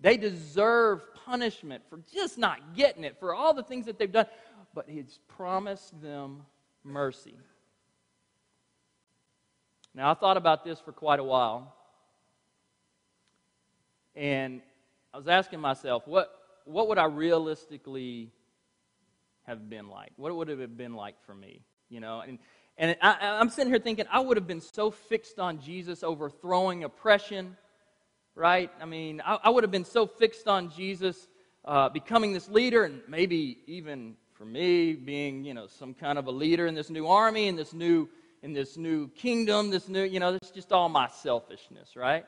They 0.00 0.16
deserve 0.16 1.02
punishment 1.24 1.84
for 1.88 2.00
just 2.12 2.36
not 2.36 2.74
getting 2.74 3.04
it, 3.04 3.16
for 3.20 3.32
all 3.32 3.54
the 3.54 3.62
things 3.62 3.86
that 3.86 3.96
they've 3.96 4.10
done. 4.10 4.26
But 4.74 4.88
He's 4.88 5.20
promised 5.28 6.00
them 6.02 6.42
mercy. 6.82 7.36
Now, 9.94 10.10
I 10.10 10.14
thought 10.14 10.36
about 10.36 10.64
this 10.64 10.80
for 10.80 10.92
quite 10.92 11.20
a 11.20 11.24
while. 11.24 11.74
And 14.16 14.60
I 15.12 15.18
was 15.18 15.28
asking 15.28 15.60
myself, 15.60 16.06
what, 16.06 16.30
what 16.64 16.88
would 16.88 16.98
I 16.98 17.04
realistically 17.04 18.32
have 19.44 19.68
been 19.70 19.88
like? 19.88 20.12
What 20.16 20.34
would 20.34 20.48
it 20.48 20.58
have 20.58 20.76
been 20.76 20.94
like 20.94 21.14
for 21.24 21.34
me? 21.34 21.60
You 21.88 22.00
know, 22.00 22.20
and, 22.20 22.38
and 22.76 22.96
I, 23.00 23.38
I'm 23.40 23.50
sitting 23.50 23.72
here 23.72 23.80
thinking 23.80 24.06
I 24.10 24.20
would 24.20 24.36
have 24.36 24.46
been 24.46 24.60
so 24.60 24.90
fixed 24.90 25.38
on 25.38 25.60
Jesus 25.60 26.02
overthrowing 26.02 26.82
oppression, 26.82 27.56
right? 28.34 28.70
I 28.80 28.86
mean, 28.86 29.22
I, 29.24 29.38
I 29.44 29.50
would 29.50 29.62
have 29.62 29.70
been 29.70 29.84
so 29.84 30.06
fixed 30.06 30.48
on 30.48 30.70
Jesus 30.70 31.28
uh, 31.64 31.88
becoming 31.88 32.32
this 32.32 32.48
leader, 32.48 32.84
and 32.84 33.00
maybe 33.08 33.58
even 33.66 34.16
for 34.34 34.44
me 34.44 34.94
being, 34.94 35.44
you 35.44 35.54
know, 35.54 35.66
some 35.66 35.94
kind 35.94 36.18
of 36.18 36.26
a 36.26 36.30
leader 36.30 36.66
in 36.66 36.74
this 36.74 36.90
new 36.90 37.06
army, 37.06 37.48
in 37.48 37.56
this 37.56 37.72
new, 37.72 38.08
in 38.42 38.52
this 38.52 38.76
new 38.76 39.08
kingdom, 39.08 39.70
this 39.70 39.88
new, 39.88 40.02
you 40.02 40.20
know, 40.20 40.34
it's 40.34 40.50
just 40.50 40.72
all 40.72 40.88
my 40.88 41.08
selfishness, 41.08 41.96
right? 41.96 42.24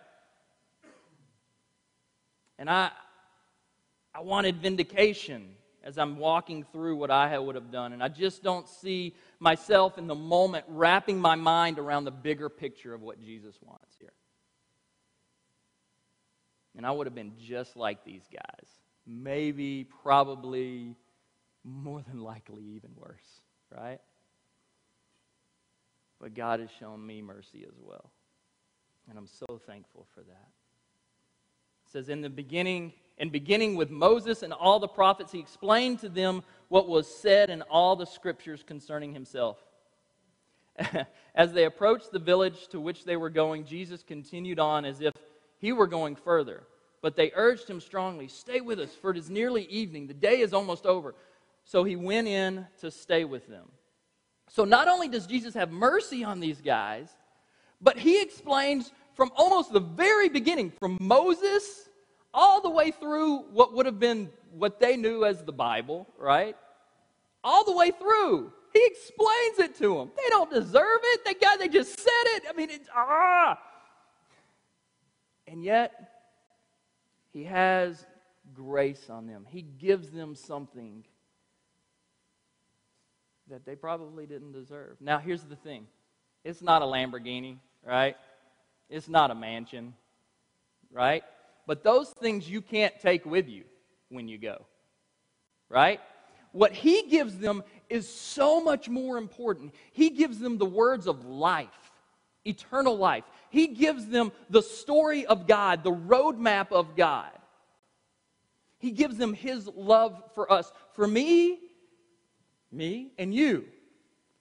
And 2.59 2.71
I, 2.71 2.91
I 4.15 4.21
wanted 4.21 4.57
vindication 4.57 5.49
as 5.83 5.99
I'm 5.99 6.17
walking 6.17 6.65
through 6.73 6.97
what 6.97 7.11
I 7.11 7.39
would 7.39 7.55
have 7.55 7.71
done. 7.71 7.93
And 7.93 8.03
I 8.03 8.09
just 8.09 8.43
don't 8.43 8.69
see 8.69 9.15
myself 9.39 9.99
in 9.99 10.07
the 10.07 10.15
moment 10.15 10.65
wrapping 10.69 11.19
my 11.19 11.35
mind 11.35 11.79
around 11.79 12.05
the 12.05 12.11
bigger 12.11 12.49
picture 12.49 12.95
of 12.95 13.03
what 13.03 13.21
Jesus 13.21 13.57
wants 13.63 13.95
here. 14.01 14.13
And 16.77 16.85
I 16.85 16.91
would 16.91 17.07
have 17.07 17.15
been 17.15 17.35
just 17.39 17.77
like 17.77 18.05
these 18.05 18.25
guys. 18.33 18.69
Maybe, 19.07 19.85
probably, 20.03 20.97
more 21.67 22.03
than 22.03 22.21
likely, 22.21 22.63
even 22.63 22.91
worse, 22.97 23.41
right? 23.77 24.01
But 26.21 26.35
God 26.35 26.61
has 26.61 26.71
shown 26.79 27.05
me 27.05 27.21
mercy 27.21 27.65
as 27.67 27.75
well. 27.83 28.11
And 29.09 29.19
I'm 29.19 29.27
so 29.27 29.61
thankful 29.67 30.07
for 30.15 30.21
that. 30.21 30.49
It 31.85 31.93
says, 31.93 32.09
In 32.09 32.23
the 32.23 32.31
beginning, 32.31 32.93
and 33.19 33.33
beginning 33.33 33.77
with 33.77 33.91
Moses 33.91 34.43
and 34.43 34.53
all 34.53 34.79
the 34.79 34.89
prophets, 34.89 35.33
he 35.33 35.39
explained 35.39 36.01
to 36.01 36.09
them 36.09 36.43
what 36.69 36.89
was 36.89 37.13
said 37.13 37.51
in 37.51 37.63
all 37.63 37.97
the 37.97 38.07
scriptures 38.07 38.63
concerning 38.65 39.13
himself. 39.13 39.59
as 41.35 41.53
they 41.53 41.65
approached 41.65 42.13
the 42.13 42.19
village 42.19 42.69
to 42.69 42.81
which 42.81 43.05
they 43.05 43.17
were 43.17 43.31
going, 43.31 43.65
Jesus 43.65 44.03
continued 44.03 44.59
on 44.59 44.85
as 44.85 45.01
if 45.01 45.15
he 45.59 45.73
were 45.73 45.87
going 45.87 46.17
further. 46.17 46.63
But 47.03 47.17
they 47.17 47.33
urged 47.35 47.69
him 47.69 47.81
strongly, 47.81 48.29
Stay 48.29 48.61
with 48.61 48.81
us, 48.81 48.95
for 48.95 49.11
it 49.11 49.17
is 49.17 49.31
nearly 49.31 49.65
evening. 49.67 50.07
The 50.07 50.15
day 50.15 50.41
is 50.41 50.53
almost 50.53 50.87
over. 50.87 51.15
So 51.67 51.83
he 51.83 51.97
went 51.97 52.29
in 52.29 52.65
to 52.81 52.93
stay 52.93 53.25
with 53.25 53.49
them. 53.49 53.69
So 54.49 54.65
not 54.65 54.87
only 54.87 55.09
does 55.09 55.27
Jesus 55.27 55.53
have 55.55 55.73
mercy 55.73 56.23
on 56.23 56.39
these 56.39 56.61
guys, 56.61 57.09
but 57.81 57.99
he 57.99 58.23
explains 58.23 58.93
from 59.15 59.33
almost 59.37 59.73
the 59.73 59.81
very 59.81 60.29
beginning, 60.29 60.71
from 60.71 60.97
Moses 61.01 61.89
all 62.33 62.61
the 62.61 62.71
way 62.71 62.93
through 62.93 63.39
what 63.53 63.75
would 63.75 63.85
have 63.85 63.99
been 63.99 64.31
what 64.53 64.79
they 64.79 64.97
knew 64.97 65.25
as 65.25 65.43
the 65.43 65.53
Bible, 65.53 66.07
right? 66.17 66.57
All 67.43 67.65
the 67.65 67.75
way 67.75 67.91
through. 67.91 68.53
He 68.73 68.87
explains 68.87 69.59
it 69.59 69.75
to 69.79 69.97
them. 69.97 70.13
They 70.17 70.29
don't 70.29 70.51
deserve 70.51 71.01
it. 71.03 71.25
They 71.25 71.35
got 71.35 71.59
they 71.59 71.69
just 71.69 71.99
said 71.99 72.25
it. 72.37 72.45
I 72.49 72.53
mean, 72.53 72.71
it's 72.71 72.89
ah. 72.95 73.59
And 75.49 75.65
yet 75.65 76.13
he 77.33 77.43
has 77.45 78.07
grace 78.55 79.11
on 79.11 79.27
them. 79.27 79.47
He 79.49 79.63
gives 79.63 80.11
them 80.11 80.37
something 80.37 81.05
that 83.51 83.65
they 83.65 83.77
probably 83.77 84.27
didn't 84.27 84.53
deserve. 84.53 84.97
Now, 85.01 85.19
here's 85.19 85.43
the 85.43 85.57
thing 85.57 85.87
it's 86.45 86.63
not 86.63 86.83
a 86.83 86.85
Lamborghini, 86.85 87.57
right? 87.85 88.17
It's 88.89 89.09
not 89.09 89.31
a 89.31 89.35
mansion, 89.35 89.95
right? 90.93 91.25
But 91.67 91.83
those 91.83 92.11
things 92.11 92.49
you 92.49 92.63
can't 92.63 92.99
take 93.01 93.27
with 93.27 93.49
you 93.49 93.65
when 94.09 94.29
you 94.29 94.39
go, 94.39 94.65
right? 95.69 96.01
What 96.53 96.73
he 96.73 97.03
gives 97.03 97.39
them 97.39 97.65
is 97.91 98.09
so 98.09 98.63
much 98.63 98.89
more 98.89 99.19
important. 99.19 99.75
He 99.93 100.11
gives 100.11 100.39
them 100.39 100.59
the 100.59 100.67
words 100.67 101.07
of 101.07 101.25
life, 101.25 101.69
eternal 102.45 102.97
life. 102.97 103.25
He 103.51 103.69
gives 103.69 104.07
them 104.07 104.33
the 104.49 104.63
story 104.63 105.27
of 105.27 105.47
God, 105.47 105.83
the 105.83 105.93
roadmap 105.93 106.73
of 106.73 106.97
God. 106.97 107.31
He 108.79 108.91
gives 108.93 109.17
them 109.17 109.35
his 109.35 109.67
love 109.67 110.23
for 110.35 110.51
us, 110.51 110.71
for 110.93 111.07
me, 111.07 111.59
me, 112.73 113.13
and 113.19 113.35
you, 113.35 113.65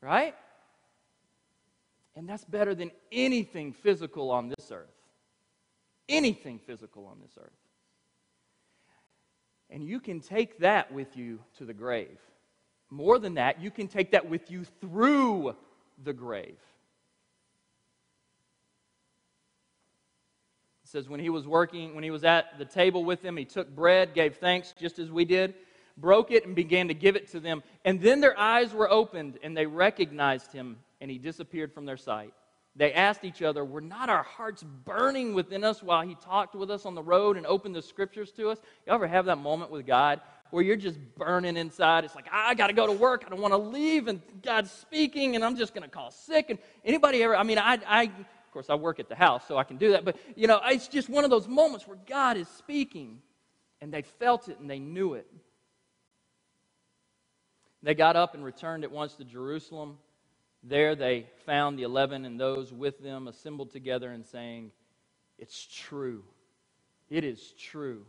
right? 0.02 0.36
And 2.16 2.28
that's 2.28 2.46
better 2.46 2.74
than 2.76 2.92
anything 3.12 3.74
physical 3.74 4.32
on 4.32 4.50
this 4.50 4.72
earth 4.72 4.96
anything 6.10 6.60
physical 6.60 7.06
on 7.08 7.20
this 7.22 7.38
earth. 7.40 7.52
And 9.70 9.84
you 9.84 10.00
can 10.00 10.20
take 10.20 10.60
that 10.60 10.92
with 10.92 11.18
you 11.18 11.40
to 11.58 11.66
the 11.66 11.74
grave. 11.74 12.20
More 12.90 13.18
than 13.18 13.36
that, 13.36 13.62
you 13.62 13.72
can 13.72 13.88
take 13.88 14.12
that 14.12 14.30
with 14.30 14.52
you 14.52 14.64
through 14.80 15.56
the 16.04 16.14
grave. 16.14 16.58
It 20.84 20.90
says, 20.90 21.10
when 21.10 21.20
he 21.20 21.30
was 21.30 21.48
working, 21.48 21.96
when 21.96 22.04
he 22.04 22.12
was 22.12 22.24
at 22.24 22.60
the 22.60 22.66
table 22.66 23.04
with 23.04 23.24
them, 23.24 23.38
he 23.38 23.46
took 23.46 23.76
bread, 23.76 24.14
gave 24.14 24.38
thanks 24.38 24.74
just 24.80 25.00
as 25.00 25.10
we 25.10 25.26
did, 25.26 25.56
broke 25.98 26.32
it, 26.32 26.46
and 26.46 26.56
began 26.56 26.88
to 26.88 26.94
give 26.94 27.16
it 27.16 27.30
to 27.32 27.40
them. 27.40 27.64
And 27.84 28.02
then 28.02 28.20
their 28.20 28.38
eyes 28.38 28.74
were 28.74 28.92
opened, 28.92 29.40
and 29.44 29.56
they 29.56 29.66
recognized 29.66 30.52
him, 30.52 30.78
and 31.02 31.10
he 31.10 31.18
disappeared 31.18 31.74
from 31.74 31.86
their 31.86 31.98
sight 31.98 32.34
they 32.78 32.92
asked 32.92 33.24
each 33.24 33.42
other, 33.42 33.64
Were 33.64 33.82
not 33.82 34.10
our 34.10 34.24
hearts 34.24 34.64
burning 34.64 35.34
within 35.34 35.64
us 35.64 35.82
while 35.82 36.02
he 36.02 36.16
talked 36.16 36.56
with 36.56 36.70
us 36.70 36.86
on 36.86 36.94
the 36.94 37.04
road 37.04 37.38
and 37.38 37.46
opened 37.46 37.76
the 37.76 37.82
scriptures 37.82 38.32
to 38.34 38.50
us? 38.50 38.60
You 38.86 38.94
ever 38.94 39.08
have 39.08 39.26
that 39.26 39.38
moment 39.38 39.72
with 39.72 39.86
God 39.86 40.20
where 40.52 40.62
you're 40.62 40.76
just 40.76 41.00
burning 41.18 41.56
inside? 41.56 42.04
It's 42.04 42.16
like, 42.16 42.28
I 42.32 42.54
got 42.54 42.68
to 42.68 42.74
go 42.74 42.86
to 42.86 42.92
work. 42.92 43.24
I 43.26 43.30
don't 43.30 43.42
want 43.42 43.54
to 43.54 43.58
leave. 43.58 44.08
And 44.08 44.22
God's 44.44 44.72
speaking, 44.72 45.36
and 45.36 45.46
I'm 45.46 45.56
just 45.56 45.74
going 45.74 45.84
to 45.84 45.90
call 45.90 46.12
sick. 46.12 46.50
And 46.50 46.60
anybody 46.84 47.24
ever, 47.24 47.36
I 47.36 47.44
mean, 47.44 47.58
I, 47.58 47.80
I, 47.88 48.04
of 48.04 48.52
course, 48.52 48.70
I 48.70 48.76
work 48.76 49.00
at 49.00 49.08
the 49.08 49.16
house, 49.16 49.44
so 49.48 49.58
I 49.58 49.64
can 49.64 49.78
do 49.78 49.92
that. 49.92 50.04
But, 50.04 50.18
you 50.36 50.48
know, 50.48 50.60
it's 50.66 50.90
just 50.90 51.08
one 51.08 51.24
of 51.24 51.30
those 51.30 51.48
moments 51.48 51.88
where 51.88 51.98
God 52.06 52.36
is 52.36 52.50
speaking, 52.50 53.22
and 53.80 53.94
they 53.94 54.02
felt 54.02 54.50
it 54.50 54.60
and 54.60 54.70
they 54.70 54.80
knew 54.80 55.14
it. 55.14 55.28
They 57.86 57.94
got 57.94 58.16
up 58.16 58.34
and 58.34 58.44
returned 58.44 58.84
at 58.84 58.92
once 58.92 59.14
to 59.14 59.24
Jerusalem. 59.24 60.00
There 60.64 60.96
they 60.96 61.28
found 61.46 61.78
the 61.78 61.84
eleven 61.84 62.26
and 62.26 62.40
those 62.40 62.74
with 62.74 62.98
them 62.98 63.28
assembled 63.28 63.72
together 63.72 64.12
and 64.12 64.26
saying, 64.26 64.72
It's 65.38 65.68
true. 65.72 66.24
It 67.12 67.24
is 67.24 67.54
true. 67.60 68.08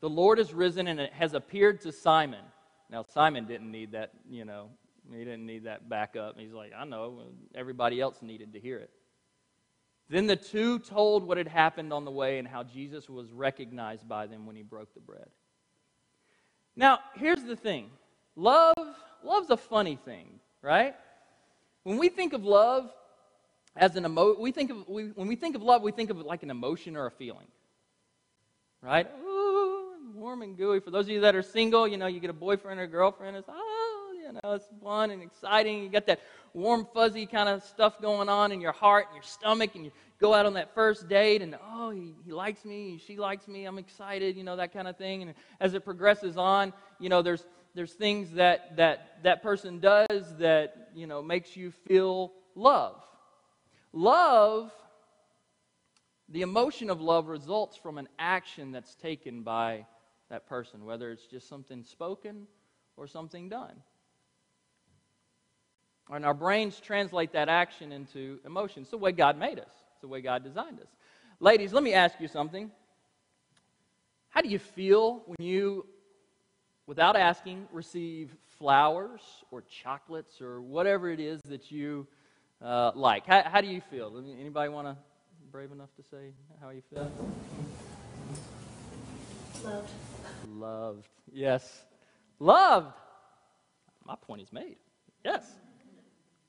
The 0.00 0.10
Lord 0.10 0.36
has 0.36 0.52
risen 0.52 0.86
and 0.86 1.00
it 1.00 1.14
has 1.14 1.32
appeared 1.32 1.80
to 1.80 1.92
Simon. 1.92 2.44
Now, 2.90 3.06
Simon 3.14 3.46
didn't 3.46 3.70
need 3.70 3.92
that, 3.92 4.10
you 4.28 4.44
know, 4.44 4.68
He 5.10 5.20
didn't 5.24 5.46
need 5.46 5.64
that 5.64 5.88
backup. 5.88 6.38
He's 6.38 6.52
like, 6.52 6.72
I 6.76 6.84
know. 6.84 7.22
Everybody 7.54 8.02
else 8.02 8.20
needed 8.20 8.52
to 8.52 8.60
hear 8.60 8.76
it. 8.76 8.90
Then 10.10 10.26
the 10.26 10.36
two 10.36 10.78
told 10.78 11.26
what 11.26 11.38
had 11.38 11.48
happened 11.48 11.90
on 11.90 12.04
the 12.04 12.10
way 12.10 12.38
and 12.38 12.46
how 12.46 12.64
Jesus 12.64 13.08
was 13.08 13.32
recognized 13.32 14.06
by 14.06 14.26
them 14.26 14.44
when 14.44 14.56
he 14.56 14.62
broke 14.62 14.92
the 14.92 15.00
bread. 15.00 15.30
Now, 16.76 16.98
here's 17.14 17.42
the 17.42 17.56
thing. 17.56 17.88
Love, 18.36 18.74
love's 19.24 19.50
a 19.50 19.56
funny 19.56 19.96
thing, 20.04 20.40
right? 20.62 20.94
When 21.84 21.98
we 21.98 22.08
think 22.08 22.32
of 22.32 22.44
love 22.44 22.90
as 23.76 23.96
an 23.96 24.04
emo, 24.04 24.38
we 24.38 24.52
think 24.52 24.70
of 24.70 24.88
we, 24.88 25.04
when 25.08 25.28
we 25.28 25.36
think 25.36 25.54
of 25.54 25.62
love, 25.62 25.82
we 25.82 25.92
think 25.92 26.10
of 26.10 26.18
it 26.18 26.26
like 26.26 26.42
an 26.42 26.50
emotion 26.50 26.96
or 26.96 27.06
a 27.06 27.10
feeling, 27.10 27.46
right? 28.82 29.06
Ooh, 29.24 29.94
warm 30.14 30.42
and 30.42 30.56
gooey. 30.56 30.80
For 30.80 30.90
those 30.90 31.04
of 31.06 31.10
you 31.10 31.20
that 31.20 31.36
are 31.36 31.42
single, 31.42 31.86
you 31.86 31.96
know, 31.96 32.06
you 32.06 32.20
get 32.20 32.30
a 32.30 32.34
boyfriend 32.34 32.80
or 32.80 32.84
a 32.84 32.88
girlfriend. 32.88 33.36
It's 33.36 33.48
oh, 33.48 34.12
you 34.26 34.32
know, 34.32 34.54
it's 34.54 34.66
fun 34.82 35.10
and 35.10 35.22
exciting. 35.22 35.82
You 35.82 35.88
got 35.88 36.06
that 36.06 36.20
warm, 36.54 36.86
fuzzy 36.92 37.26
kind 37.26 37.48
of 37.48 37.62
stuff 37.62 38.00
going 38.00 38.28
on 38.28 38.50
in 38.50 38.60
your 38.60 38.72
heart 38.72 39.06
and 39.08 39.14
your 39.14 39.22
stomach, 39.22 39.74
and 39.74 39.84
you 39.84 39.92
go 40.18 40.32
out 40.32 40.46
on 40.46 40.54
that 40.54 40.74
first 40.74 41.08
date, 41.08 41.42
and 41.42 41.56
oh, 41.72 41.90
he, 41.90 42.14
he 42.24 42.32
likes 42.32 42.64
me, 42.64 42.98
she 43.06 43.16
likes 43.18 43.46
me, 43.46 43.66
I'm 43.66 43.78
excited, 43.78 44.36
you 44.36 44.44
know, 44.44 44.56
that 44.56 44.72
kind 44.72 44.88
of 44.88 44.96
thing. 44.96 45.22
And 45.22 45.34
as 45.60 45.74
it 45.74 45.84
progresses 45.84 46.36
on, 46.36 46.72
you 46.98 47.08
know, 47.08 47.22
there's 47.22 47.44
there's 47.76 47.92
things 47.92 48.32
that 48.32 48.76
that 48.76 49.22
that 49.22 49.42
person 49.42 49.78
does 49.78 50.36
that 50.38 50.88
you 50.94 51.06
know 51.06 51.22
makes 51.22 51.56
you 51.56 51.70
feel 51.70 52.32
love. 52.54 53.00
Love, 53.92 54.72
the 56.30 56.42
emotion 56.42 56.90
of 56.90 57.00
love 57.00 57.28
results 57.28 57.76
from 57.76 57.98
an 57.98 58.08
action 58.18 58.72
that's 58.72 58.94
taken 58.94 59.42
by 59.42 59.86
that 60.30 60.48
person, 60.48 60.84
whether 60.84 61.10
it's 61.10 61.26
just 61.26 61.48
something 61.48 61.84
spoken 61.84 62.46
or 62.96 63.06
something 63.06 63.48
done. 63.48 63.82
And 66.10 66.24
our 66.24 66.34
brains 66.34 66.80
translate 66.80 67.32
that 67.32 67.48
action 67.48 67.92
into 67.92 68.38
emotion. 68.44 68.82
It's 68.82 68.90
the 68.90 68.98
way 68.98 69.12
God 69.12 69.38
made 69.38 69.58
us, 69.58 69.72
it's 69.92 70.00
the 70.00 70.08
way 70.08 70.20
God 70.20 70.42
designed 70.42 70.80
us. 70.80 70.88
Ladies, 71.40 71.72
let 71.72 71.82
me 71.82 71.92
ask 71.92 72.18
you 72.20 72.28
something. 72.28 72.70
How 74.30 74.40
do 74.40 74.48
you 74.48 74.58
feel 74.58 75.22
when 75.26 75.46
you, 75.46 75.86
without 76.86 77.16
asking, 77.16 77.66
receive 77.72 78.34
flowers 78.58 79.20
or 79.50 79.62
chocolates 79.62 80.40
or 80.40 80.60
whatever 80.60 81.10
it 81.10 81.20
is 81.20 81.42
that 81.42 81.70
you 81.70 82.06
uh, 82.62 82.92
like? 82.94 83.26
How, 83.26 83.42
how 83.42 83.60
do 83.60 83.66
you 83.66 83.80
feel? 83.80 84.16
Anybody 84.16 84.68
want 84.68 84.86
to, 84.88 84.96
brave 85.50 85.72
enough 85.72 85.94
to 85.96 86.02
say 86.02 86.32
how 86.60 86.70
you 86.70 86.82
feel? 86.92 87.10
Loved. 89.64 89.90
Loved. 90.48 91.08
Yes. 91.32 91.84
Loved. 92.38 92.92
My 94.04 94.14
point 94.16 94.42
is 94.42 94.52
made. 94.52 94.76
Yes. 95.24 95.44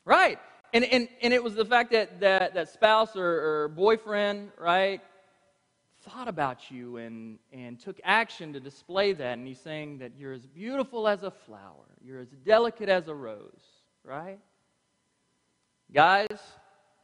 Right. 0.06 0.40
And, 0.74 0.84
and, 0.86 1.08
and 1.22 1.34
it 1.34 1.44
was 1.44 1.56
the 1.56 1.66
fact 1.66 1.92
that 1.92 2.20
that, 2.20 2.54
that 2.54 2.70
spouse 2.70 3.16
or, 3.16 3.26
or 3.64 3.68
boyfriend, 3.70 4.52
right, 4.60 5.02
thought 6.10 6.28
about 6.28 6.72
you 6.72 6.98
and, 6.98 7.38
and 7.52 7.80
took 7.80 8.00
action 8.04 8.54
to 8.54 8.60
display 8.60 9.14
that. 9.14 9.38
And 9.38 9.48
he's 9.48 9.60
saying 9.60 10.00
that 10.00 10.12
you're 10.18 10.34
as 10.34 10.46
beautiful 10.46 11.08
as 11.08 11.24
a 11.24 11.32
flower, 11.32 11.86
you're 12.04 12.20
as 12.20 12.30
delicate 12.46 12.90
as 12.90 13.08
a 13.08 13.14
rose, 13.14 13.64
right? 14.04 14.40
Guys, 15.92 16.40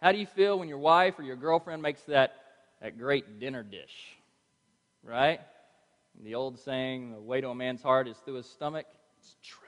how 0.01 0.11
do 0.11 0.17
you 0.17 0.25
feel 0.25 0.59
when 0.59 0.67
your 0.67 0.77
wife 0.77 1.19
or 1.19 1.23
your 1.23 1.35
girlfriend 1.35 1.81
makes 1.81 2.01
that, 2.03 2.35
that 2.81 2.97
great 2.97 3.39
dinner 3.39 3.63
dish, 3.63 4.17
right? 5.03 5.39
The 6.23 6.35
old 6.35 6.59
saying, 6.59 7.13
the 7.13 7.21
way 7.21 7.41
to 7.41 7.49
a 7.49 7.55
man's 7.55 7.81
heart 7.81 8.07
is 8.07 8.17
through 8.17 8.35
his 8.35 8.49
stomach. 8.49 8.85
It's 9.19 9.35
true. 9.41 9.59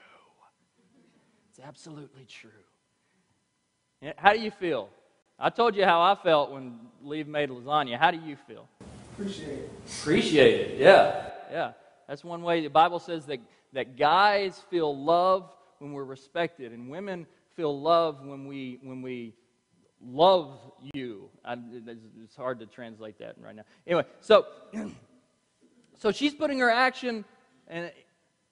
It's 1.50 1.60
absolutely 1.66 2.24
true. 2.26 2.50
How 4.16 4.32
do 4.32 4.40
you 4.40 4.50
feel? 4.50 4.90
I 5.38 5.50
told 5.50 5.74
you 5.74 5.84
how 5.84 6.00
I 6.00 6.14
felt 6.14 6.52
when 6.52 6.78
Lee 7.02 7.24
made 7.24 7.50
lasagna. 7.50 7.98
How 7.98 8.10
do 8.10 8.18
you 8.18 8.36
feel? 8.46 8.68
Appreciate 9.18 9.48
it. 9.48 9.70
Appreciate 10.00 10.60
it. 10.60 10.78
Yeah. 10.78 11.30
Yeah. 11.50 11.72
That's 12.06 12.22
one 12.22 12.42
way. 12.42 12.60
The 12.60 12.68
Bible 12.68 12.98
says 12.98 13.24
that, 13.26 13.40
that 13.72 13.96
guys 13.96 14.60
feel 14.70 14.94
love 14.94 15.50
when 15.78 15.92
we're 15.92 16.04
respected, 16.04 16.72
and 16.72 16.90
women 16.90 17.26
feel 17.54 17.80
love 17.80 18.20
when 18.24 18.46
we, 18.46 18.78
when 18.82 19.00
we 19.00 19.34
love 20.04 20.58
you. 20.92 21.30
I, 21.44 21.56
it's 22.22 22.36
hard 22.36 22.60
to 22.60 22.66
translate 22.66 23.18
that 23.20 23.36
right 23.40 23.56
now. 23.56 23.64
Anyway, 23.86 24.04
so, 24.20 24.46
so 25.98 26.12
she's 26.12 26.34
putting 26.34 26.58
her 26.58 26.70
action 26.70 27.24
and, 27.68 27.90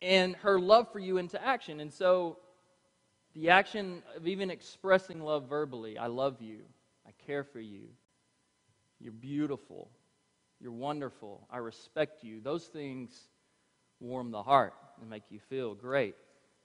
and 0.00 0.34
her 0.36 0.58
love 0.58 0.90
for 0.92 0.98
you 0.98 1.18
into 1.18 1.42
action. 1.44 1.80
And 1.80 1.92
so 1.92 2.38
the 3.34 3.50
action 3.50 4.02
of 4.16 4.26
even 4.26 4.50
expressing 4.50 5.22
love 5.22 5.46
verbally 5.46 5.98
I 5.98 6.06
love 6.06 6.40
you, 6.40 6.60
I 7.06 7.10
care 7.26 7.44
for 7.44 7.60
you, 7.60 7.88
you're 8.98 9.12
beautiful, 9.12 9.90
you're 10.60 10.72
wonderful, 10.72 11.46
I 11.50 11.58
respect 11.58 12.24
you. 12.24 12.40
Those 12.40 12.66
things 12.66 13.28
warm 14.00 14.30
the 14.30 14.42
heart 14.42 14.74
and 15.00 15.10
make 15.10 15.24
you 15.30 15.38
feel 15.38 15.74
great. 15.74 16.14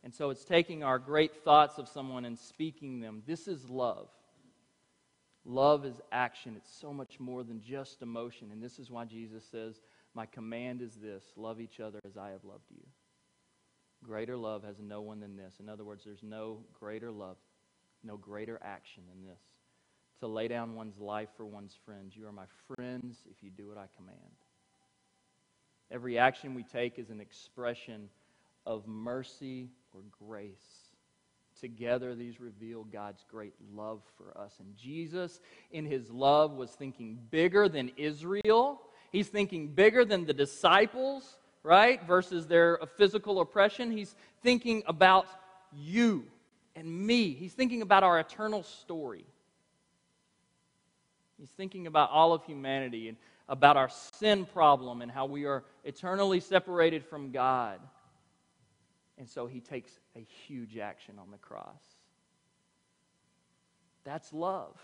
And 0.03 0.13
so 0.13 0.29
it's 0.29 0.45
taking 0.45 0.83
our 0.83 0.99
great 0.99 1.43
thoughts 1.43 1.77
of 1.77 1.87
someone 1.89 2.25
and 2.25 2.37
speaking 2.37 2.99
them. 2.99 3.23
This 3.25 3.47
is 3.47 3.69
love. 3.69 4.07
Love 5.45 5.85
is 5.85 5.99
action. 6.11 6.55
It's 6.55 6.73
so 6.79 6.93
much 6.93 7.19
more 7.19 7.43
than 7.43 7.61
just 7.61 8.01
emotion. 8.01 8.49
And 8.51 8.61
this 8.61 8.79
is 8.79 8.89
why 8.89 9.05
Jesus 9.05 9.43
says, 9.51 9.81
My 10.13 10.25
command 10.25 10.81
is 10.81 10.95
this 10.95 11.23
love 11.35 11.59
each 11.59 11.79
other 11.79 11.99
as 12.05 12.17
I 12.17 12.29
have 12.29 12.43
loved 12.43 12.69
you. 12.69 12.83
Greater 14.03 14.37
love 14.37 14.63
has 14.63 14.79
no 14.79 15.01
one 15.01 15.19
than 15.19 15.35
this. 15.35 15.55
In 15.59 15.67
other 15.67 15.83
words, 15.83 16.03
there's 16.05 16.23
no 16.23 16.59
greater 16.79 17.11
love, 17.11 17.37
no 18.03 18.15
greater 18.15 18.59
action 18.63 19.03
than 19.09 19.25
this. 19.25 19.41
To 20.19 20.27
lay 20.27 20.47
down 20.47 20.75
one's 20.75 20.99
life 20.99 21.29
for 21.37 21.45
one's 21.45 21.77
friends. 21.85 22.15
You 22.15 22.27
are 22.27 22.31
my 22.31 22.45
friends 22.67 23.17
if 23.29 23.41
you 23.41 23.49
do 23.49 23.67
what 23.67 23.77
I 23.77 23.87
command. 23.95 24.17
Every 25.91 26.17
action 26.17 26.53
we 26.53 26.63
take 26.63 26.99
is 26.99 27.09
an 27.09 27.21
expression 27.21 28.09
of 28.65 28.87
mercy 28.87 29.69
or 29.93 30.01
grace. 30.27 30.89
Together, 31.59 32.15
these 32.15 32.39
reveal 32.39 32.83
God's 32.83 33.25
great 33.29 33.53
love 33.73 34.01
for 34.17 34.37
us. 34.37 34.55
And 34.59 34.75
Jesus, 34.77 35.39
in 35.71 35.85
his 35.85 36.09
love, 36.09 36.51
was 36.51 36.71
thinking 36.71 37.19
bigger 37.31 37.67
than 37.67 37.91
Israel. 37.97 38.81
He's 39.11 39.27
thinking 39.27 39.69
bigger 39.69 40.05
than 40.05 40.25
the 40.25 40.33
disciples 40.33 41.37
right? 41.63 42.03
Versus 42.05 42.47
their 42.47 42.79
physical 42.97 43.41
oppression. 43.41 43.91
He's 43.91 44.15
thinking 44.41 44.83
about 44.87 45.27
you 45.73 46.25
and 46.75 46.89
me. 46.89 47.33
He's 47.33 47.53
thinking 47.53 47.81
about 47.81 48.03
our 48.03 48.19
eternal 48.19 48.63
story. 48.63 49.25
He's 51.39 51.49
thinking 51.49 51.87
about 51.87 52.09
all 52.11 52.33
of 52.33 52.43
humanity 52.43 53.07
and 53.07 53.17
about 53.47 53.77
our 53.77 53.89
sin 54.19 54.45
problem 54.45 55.01
and 55.01 55.09
how 55.09 55.25
we 55.25 55.45
are 55.45 55.63
eternally 55.85 56.41
separated 56.41 57.05
from 57.05 57.31
God. 57.31 57.79
And 59.17 59.27
so 59.27 59.47
he 59.47 59.61
takes 59.61 59.91
a 60.15 60.19
huge 60.19 60.77
action 60.77 61.15
on 61.19 61.31
the 61.31 61.37
cross. 61.37 61.81
That's 64.03 64.33
love. 64.33 64.75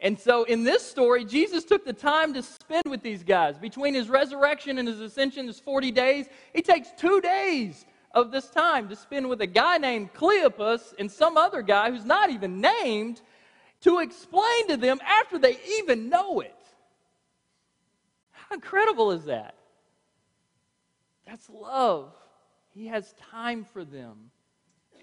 And 0.00 0.18
so 0.18 0.44
in 0.44 0.64
this 0.64 0.82
story, 0.82 1.24
Jesus 1.24 1.64
took 1.64 1.84
the 1.84 1.92
time 1.92 2.32
to 2.34 2.42
spend 2.42 2.84
with 2.86 3.02
these 3.02 3.22
guys. 3.22 3.58
Between 3.58 3.94
his 3.94 4.08
resurrection 4.08 4.78
and 4.78 4.88
his 4.88 5.00
ascension 5.00 5.48
is 5.48 5.60
40 5.60 5.92
days. 5.92 6.26
He 6.54 6.62
takes 6.62 6.88
two 6.96 7.20
days 7.20 7.84
of 8.12 8.30
this 8.30 8.48
time 8.48 8.88
to 8.88 8.96
spend 8.96 9.28
with 9.28 9.40
a 9.42 9.46
guy 9.46 9.78
named 9.78 10.12
Cleopas 10.14 10.94
and 10.98 11.10
some 11.10 11.36
other 11.36 11.62
guy 11.62 11.90
who's 11.90 12.04
not 12.04 12.30
even 12.30 12.60
named 12.60 13.20
to 13.82 13.98
explain 13.98 14.68
to 14.68 14.76
them 14.76 15.00
after 15.06 15.38
they 15.38 15.58
even 15.78 16.08
know 16.08 16.40
it. 16.40 16.54
How 18.30 18.54
incredible 18.54 19.12
is 19.12 19.24
that? 19.24 19.54
That's 21.26 21.48
love. 21.48 22.12
He 22.74 22.86
has 22.88 23.14
time 23.30 23.64
for 23.64 23.84
them. 23.84 24.30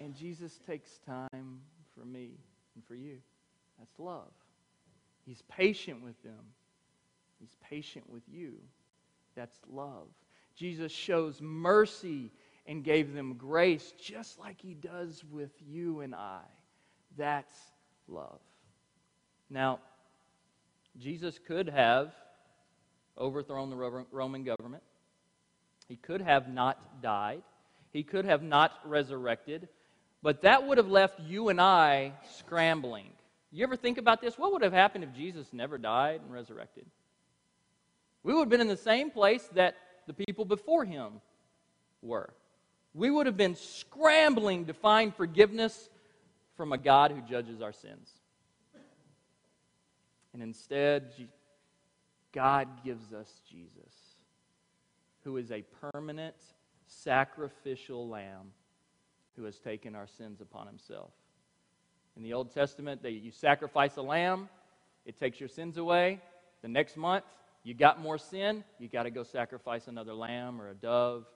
And 0.00 0.14
Jesus 0.14 0.60
takes 0.66 0.98
time 1.06 1.60
for 1.94 2.04
me 2.04 2.30
and 2.74 2.84
for 2.84 2.94
you. 2.94 3.16
That's 3.78 3.98
love. 3.98 4.30
He's 5.26 5.42
patient 5.48 6.02
with 6.02 6.20
them. 6.22 6.40
He's 7.40 7.54
patient 7.68 8.08
with 8.08 8.22
you. 8.28 8.54
That's 9.34 9.58
love. 9.70 10.08
Jesus 10.54 10.92
shows 10.92 11.40
mercy 11.40 12.30
and 12.66 12.84
gave 12.84 13.14
them 13.14 13.34
grace 13.34 13.92
just 14.00 14.38
like 14.38 14.60
he 14.60 14.74
does 14.74 15.24
with 15.30 15.52
you 15.66 16.00
and 16.00 16.14
I. 16.14 16.42
That's 17.16 17.54
love. 18.08 18.40
Now, 19.50 19.80
Jesus 20.98 21.38
could 21.46 21.68
have 21.68 22.12
overthrown 23.16 23.70
the 23.70 24.04
Roman 24.10 24.44
government. 24.44 24.82
He 25.88 25.96
could 25.96 26.20
have 26.20 26.48
not 26.48 27.02
died. 27.02 27.42
He 27.92 28.02
could 28.02 28.24
have 28.24 28.42
not 28.42 28.72
resurrected. 28.84 29.68
But 30.22 30.42
that 30.42 30.66
would 30.66 30.78
have 30.78 30.88
left 30.88 31.20
you 31.20 31.48
and 31.48 31.60
I 31.60 32.12
scrambling. 32.36 33.06
You 33.50 33.64
ever 33.64 33.76
think 33.76 33.96
about 33.96 34.20
this? 34.20 34.36
What 34.36 34.52
would 34.52 34.62
have 34.62 34.72
happened 34.72 35.04
if 35.04 35.14
Jesus 35.14 35.52
never 35.52 35.78
died 35.78 36.20
and 36.22 36.32
resurrected? 36.32 36.84
We 38.22 38.34
would 38.34 38.40
have 38.40 38.48
been 38.50 38.60
in 38.60 38.68
the 38.68 38.76
same 38.76 39.10
place 39.10 39.48
that 39.54 39.76
the 40.06 40.12
people 40.12 40.44
before 40.44 40.84
him 40.84 41.20
were. 42.02 42.30
we 42.94 43.10
would 43.10 43.26
have 43.26 43.36
been 43.36 43.54
scrambling 43.54 44.66
to 44.66 44.74
find 44.74 45.14
forgiveness 45.14 45.88
from 46.56 46.72
a 46.72 46.78
God 46.78 47.12
who 47.12 47.20
judges 47.22 47.62
our 47.62 47.72
sins. 47.72 48.10
And 50.38 50.46
instead, 50.46 51.10
God 52.32 52.68
gives 52.84 53.12
us 53.12 53.40
Jesus, 53.50 53.92
who 55.24 55.36
is 55.36 55.50
a 55.50 55.64
permanent 55.92 56.36
sacrificial 56.86 58.08
lamb 58.08 58.52
who 59.34 59.42
has 59.42 59.58
taken 59.58 59.96
our 59.96 60.06
sins 60.06 60.40
upon 60.40 60.68
himself. 60.68 61.10
In 62.16 62.22
the 62.22 62.34
Old 62.34 62.54
Testament, 62.54 63.02
they, 63.02 63.10
you 63.10 63.32
sacrifice 63.32 63.96
a 63.96 64.02
lamb, 64.02 64.48
it 65.04 65.18
takes 65.18 65.40
your 65.40 65.48
sins 65.48 65.76
away. 65.76 66.20
The 66.62 66.68
next 66.68 66.96
month, 66.96 67.24
you 67.64 67.74
got 67.74 68.00
more 68.00 68.16
sin, 68.16 68.62
you 68.78 68.86
got 68.86 69.02
to 69.02 69.10
go 69.10 69.24
sacrifice 69.24 69.88
another 69.88 70.14
lamb 70.14 70.62
or 70.62 70.68
a 70.68 70.74
dove. 70.74 71.26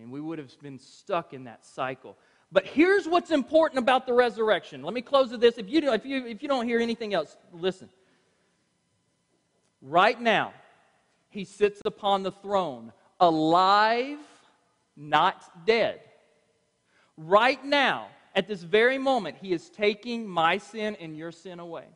And 0.00 0.12
we 0.12 0.20
would 0.20 0.38
have 0.38 0.56
been 0.62 0.78
stuck 0.78 1.32
in 1.32 1.44
that 1.44 1.64
cycle. 1.64 2.16
But 2.54 2.66
here's 2.68 3.08
what's 3.08 3.32
important 3.32 3.80
about 3.80 4.06
the 4.06 4.12
resurrection. 4.12 4.84
Let 4.84 4.94
me 4.94 5.02
close 5.02 5.32
with 5.32 5.40
this. 5.40 5.58
If 5.58 5.68
you, 5.68 5.80
do, 5.80 5.92
if 5.92 6.06
you, 6.06 6.24
if 6.24 6.40
you 6.40 6.48
don't 6.48 6.68
hear 6.68 6.78
anything 6.78 7.12
else, 7.12 7.36
listen. 7.52 7.88
Right 9.82 10.18
now, 10.20 10.54
he 11.30 11.44
sits 11.44 11.82
upon 11.84 12.22
the 12.22 12.30
throne, 12.30 12.92
alive, 13.18 14.18
not 14.96 15.66
dead. 15.66 15.98
Right 17.16 17.62
now, 17.64 18.06
at 18.36 18.46
this 18.46 18.62
very 18.62 18.98
moment, 18.98 19.36
he 19.40 19.52
is 19.52 19.68
taking 19.68 20.24
my 20.24 20.58
sin 20.58 20.96
and 21.00 21.16
your 21.16 21.32
sin 21.32 21.58
away. 21.58 21.86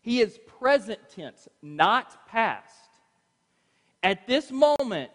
He 0.00 0.20
is 0.20 0.38
present 0.60 1.00
tense, 1.12 1.48
not 1.60 2.28
past. 2.28 2.88
At 4.04 4.28
this 4.28 4.52
moment, 4.52 5.10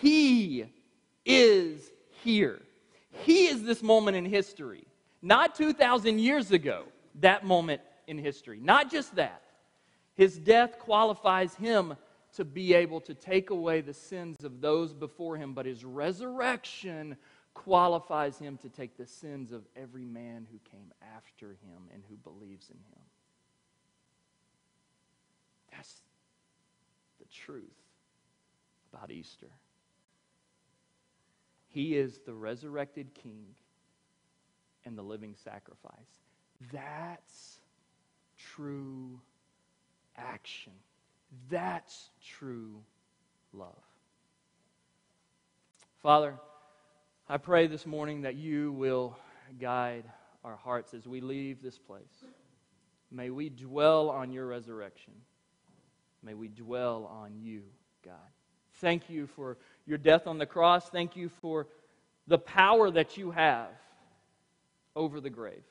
he 0.00 0.64
is 1.26 1.92
here. 2.24 2.62
He 3.24 3.46
is 3.46 3.62
this 3.62 3.82
moment 3.82 4.16
in 4.16 4.24
history. 4.24 4.86
Not 5.22 5.54
2,000 5.54 6.18
years 6.18 6.52
ago, 6.52 6.84
that 7.20 7.44
moment 7.44 7.80
in 8.06 8.18
history. 8.18 8.60
Not 8.60 8.90
just 8.90 9.14
that. 9.16 9.42
His 10.14 10.38
death 10.38 10.78
qualifies 10.78 11.54
him 11.54 11.96
to 12.36 12.44
be 12.44 12.74
able 12.74 13.00
to 13.02 13.14
take 13.14 13.50
away 13.50 13.80
the 13.80 13.94
sins 13.94 14.44
of 14.44 14.60
those 14.60 14.92
before 14.92 15.36
him, 15.36 15.54
but 15.54 15.66
his 15.66 15.84
resurrection 15.84 17.16
qualifies 17.54 18.38
him 18.38 18.58
to 18.58 18.68
take 18.68 18.96
the 18.96 19.06
sins 19.06 19.52
of 19.52 19.62
every 19.74 20.04
man 20.04 20.46
who 20.52 20.58
came 20.70 20.92
after 21.16 21.48
him 21.48 21.88
and 21.92 22.02
who 22.08 22.16
believes 22.16 22.68
in 22.68 22.76
him. 22.76 23.02
That's 25.72 26.02
the 27.18 27.26
truth 27.32 27.64
about 28.92 29.10
Easter. 29.10 29.48
He 31.76 31.94
is 31.94 32.20
the 32.24 32.32
resurrected 32.32 33.12
king 33.12 33.44
and 34.86 34.96
the 34.96 35.02
living 35.02 35.34
sacrifice. 35.44 36.22
That's 36.72 37.60
true 38.38 39.20
action. 40.16 40.72
That's 41.50 42.08
true 42.38 42.76
love. 43.52 43.76
Father, 45.98 46.36
I 47.28 47.36
pray 47.36 47.66
this 47.66 47.84
morning 47.84 48.22
that 48.22 48.36
you 48.36 48.72
will 48.72 49.18
guide 49.60 50.04
our 50.44 50.56
hearts 50.56 50.94
as 50.94 51.06
we 51.06 51.20
leave 51.20 51.60
this 51.60 51.76
place. 51.76 52.24
May 53.10 53.28
we 53.28 53.50
dwell 53.50 54.08
on 54.08 54.32
your 54.32 54.46
resurrection. 54.46 55.12
May 56.22 56.32
we 56.32 56.48
dwell 56.48 57.04
on 57.04 57.36
you, 57.38 57.64
God. 58.02 58.14
Thank 58.80 59.10
you 59.10 59.26
for 59.26 59.58
your 59.86 59.98
death 59.98 60.26
on 60.26 60.38
the 60.38 60.46
cross. 60.46 60.88
Thank 60.88 61.16
you 61.16 61.28
for 61.40 61.68
the 62.26 62.38
power 62.38 62.90
that 62.90 63.16
you 63.16 63.30
have 63.30 63.68
over 64.94 65.20
the 65.20 65.30
grave. 65.30 65.62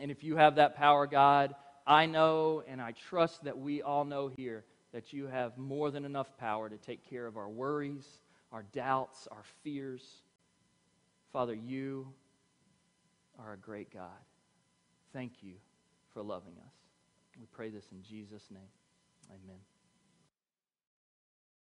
And 0.00 0.10
if 0.10 0.22
you 0.22 0.36
have 0.36 0.56
that 0.56 0.76
power, 0.76 1.06
God, 1.06 1.54
I 1.86 2.06
know 2.06 2.62
and 2.68 2.80
I 2.80 2.92
trust 2.92 3.44
that 3.44 3.58
we 3.58 3.82
all 3.82 4.04
know 4.04 4.28
here 4.28 4.64
that 4.92 5.12
you 5.12 5.26
have 5.26 5.56
more 5.56 5.90
than 5.90 6.04
enough 6.04 6.36
power 6.38 6.68
to 6.68 6.76
take 6.76 7.08
care 7.08 7.26
of 7.26 7.36
our 7.36 7.48
worries, 7.48 8.06
our 8.52 8.64
doubts, 8.72 9.28
our 9.30 9.44
fears. 9.62 10.02
Father, 11.32 11.54
you 11.54 12.08
are 13.38 13.54
a 13.54 13.58
great 13.58 13.92
God. 13.92 14.10
Thank 15.12 15.42
you 15.42 15.54
for 16.12 16.22
loving 16.22 16.54
us. 16.66 16.74
We 17.38 17.46
pray 17.52 17.70
this 17.70 17.84
in 17.92 18.02
Jesus' 18.02 18.50
name. 18.50 18.62
Amen. 19.30 19.75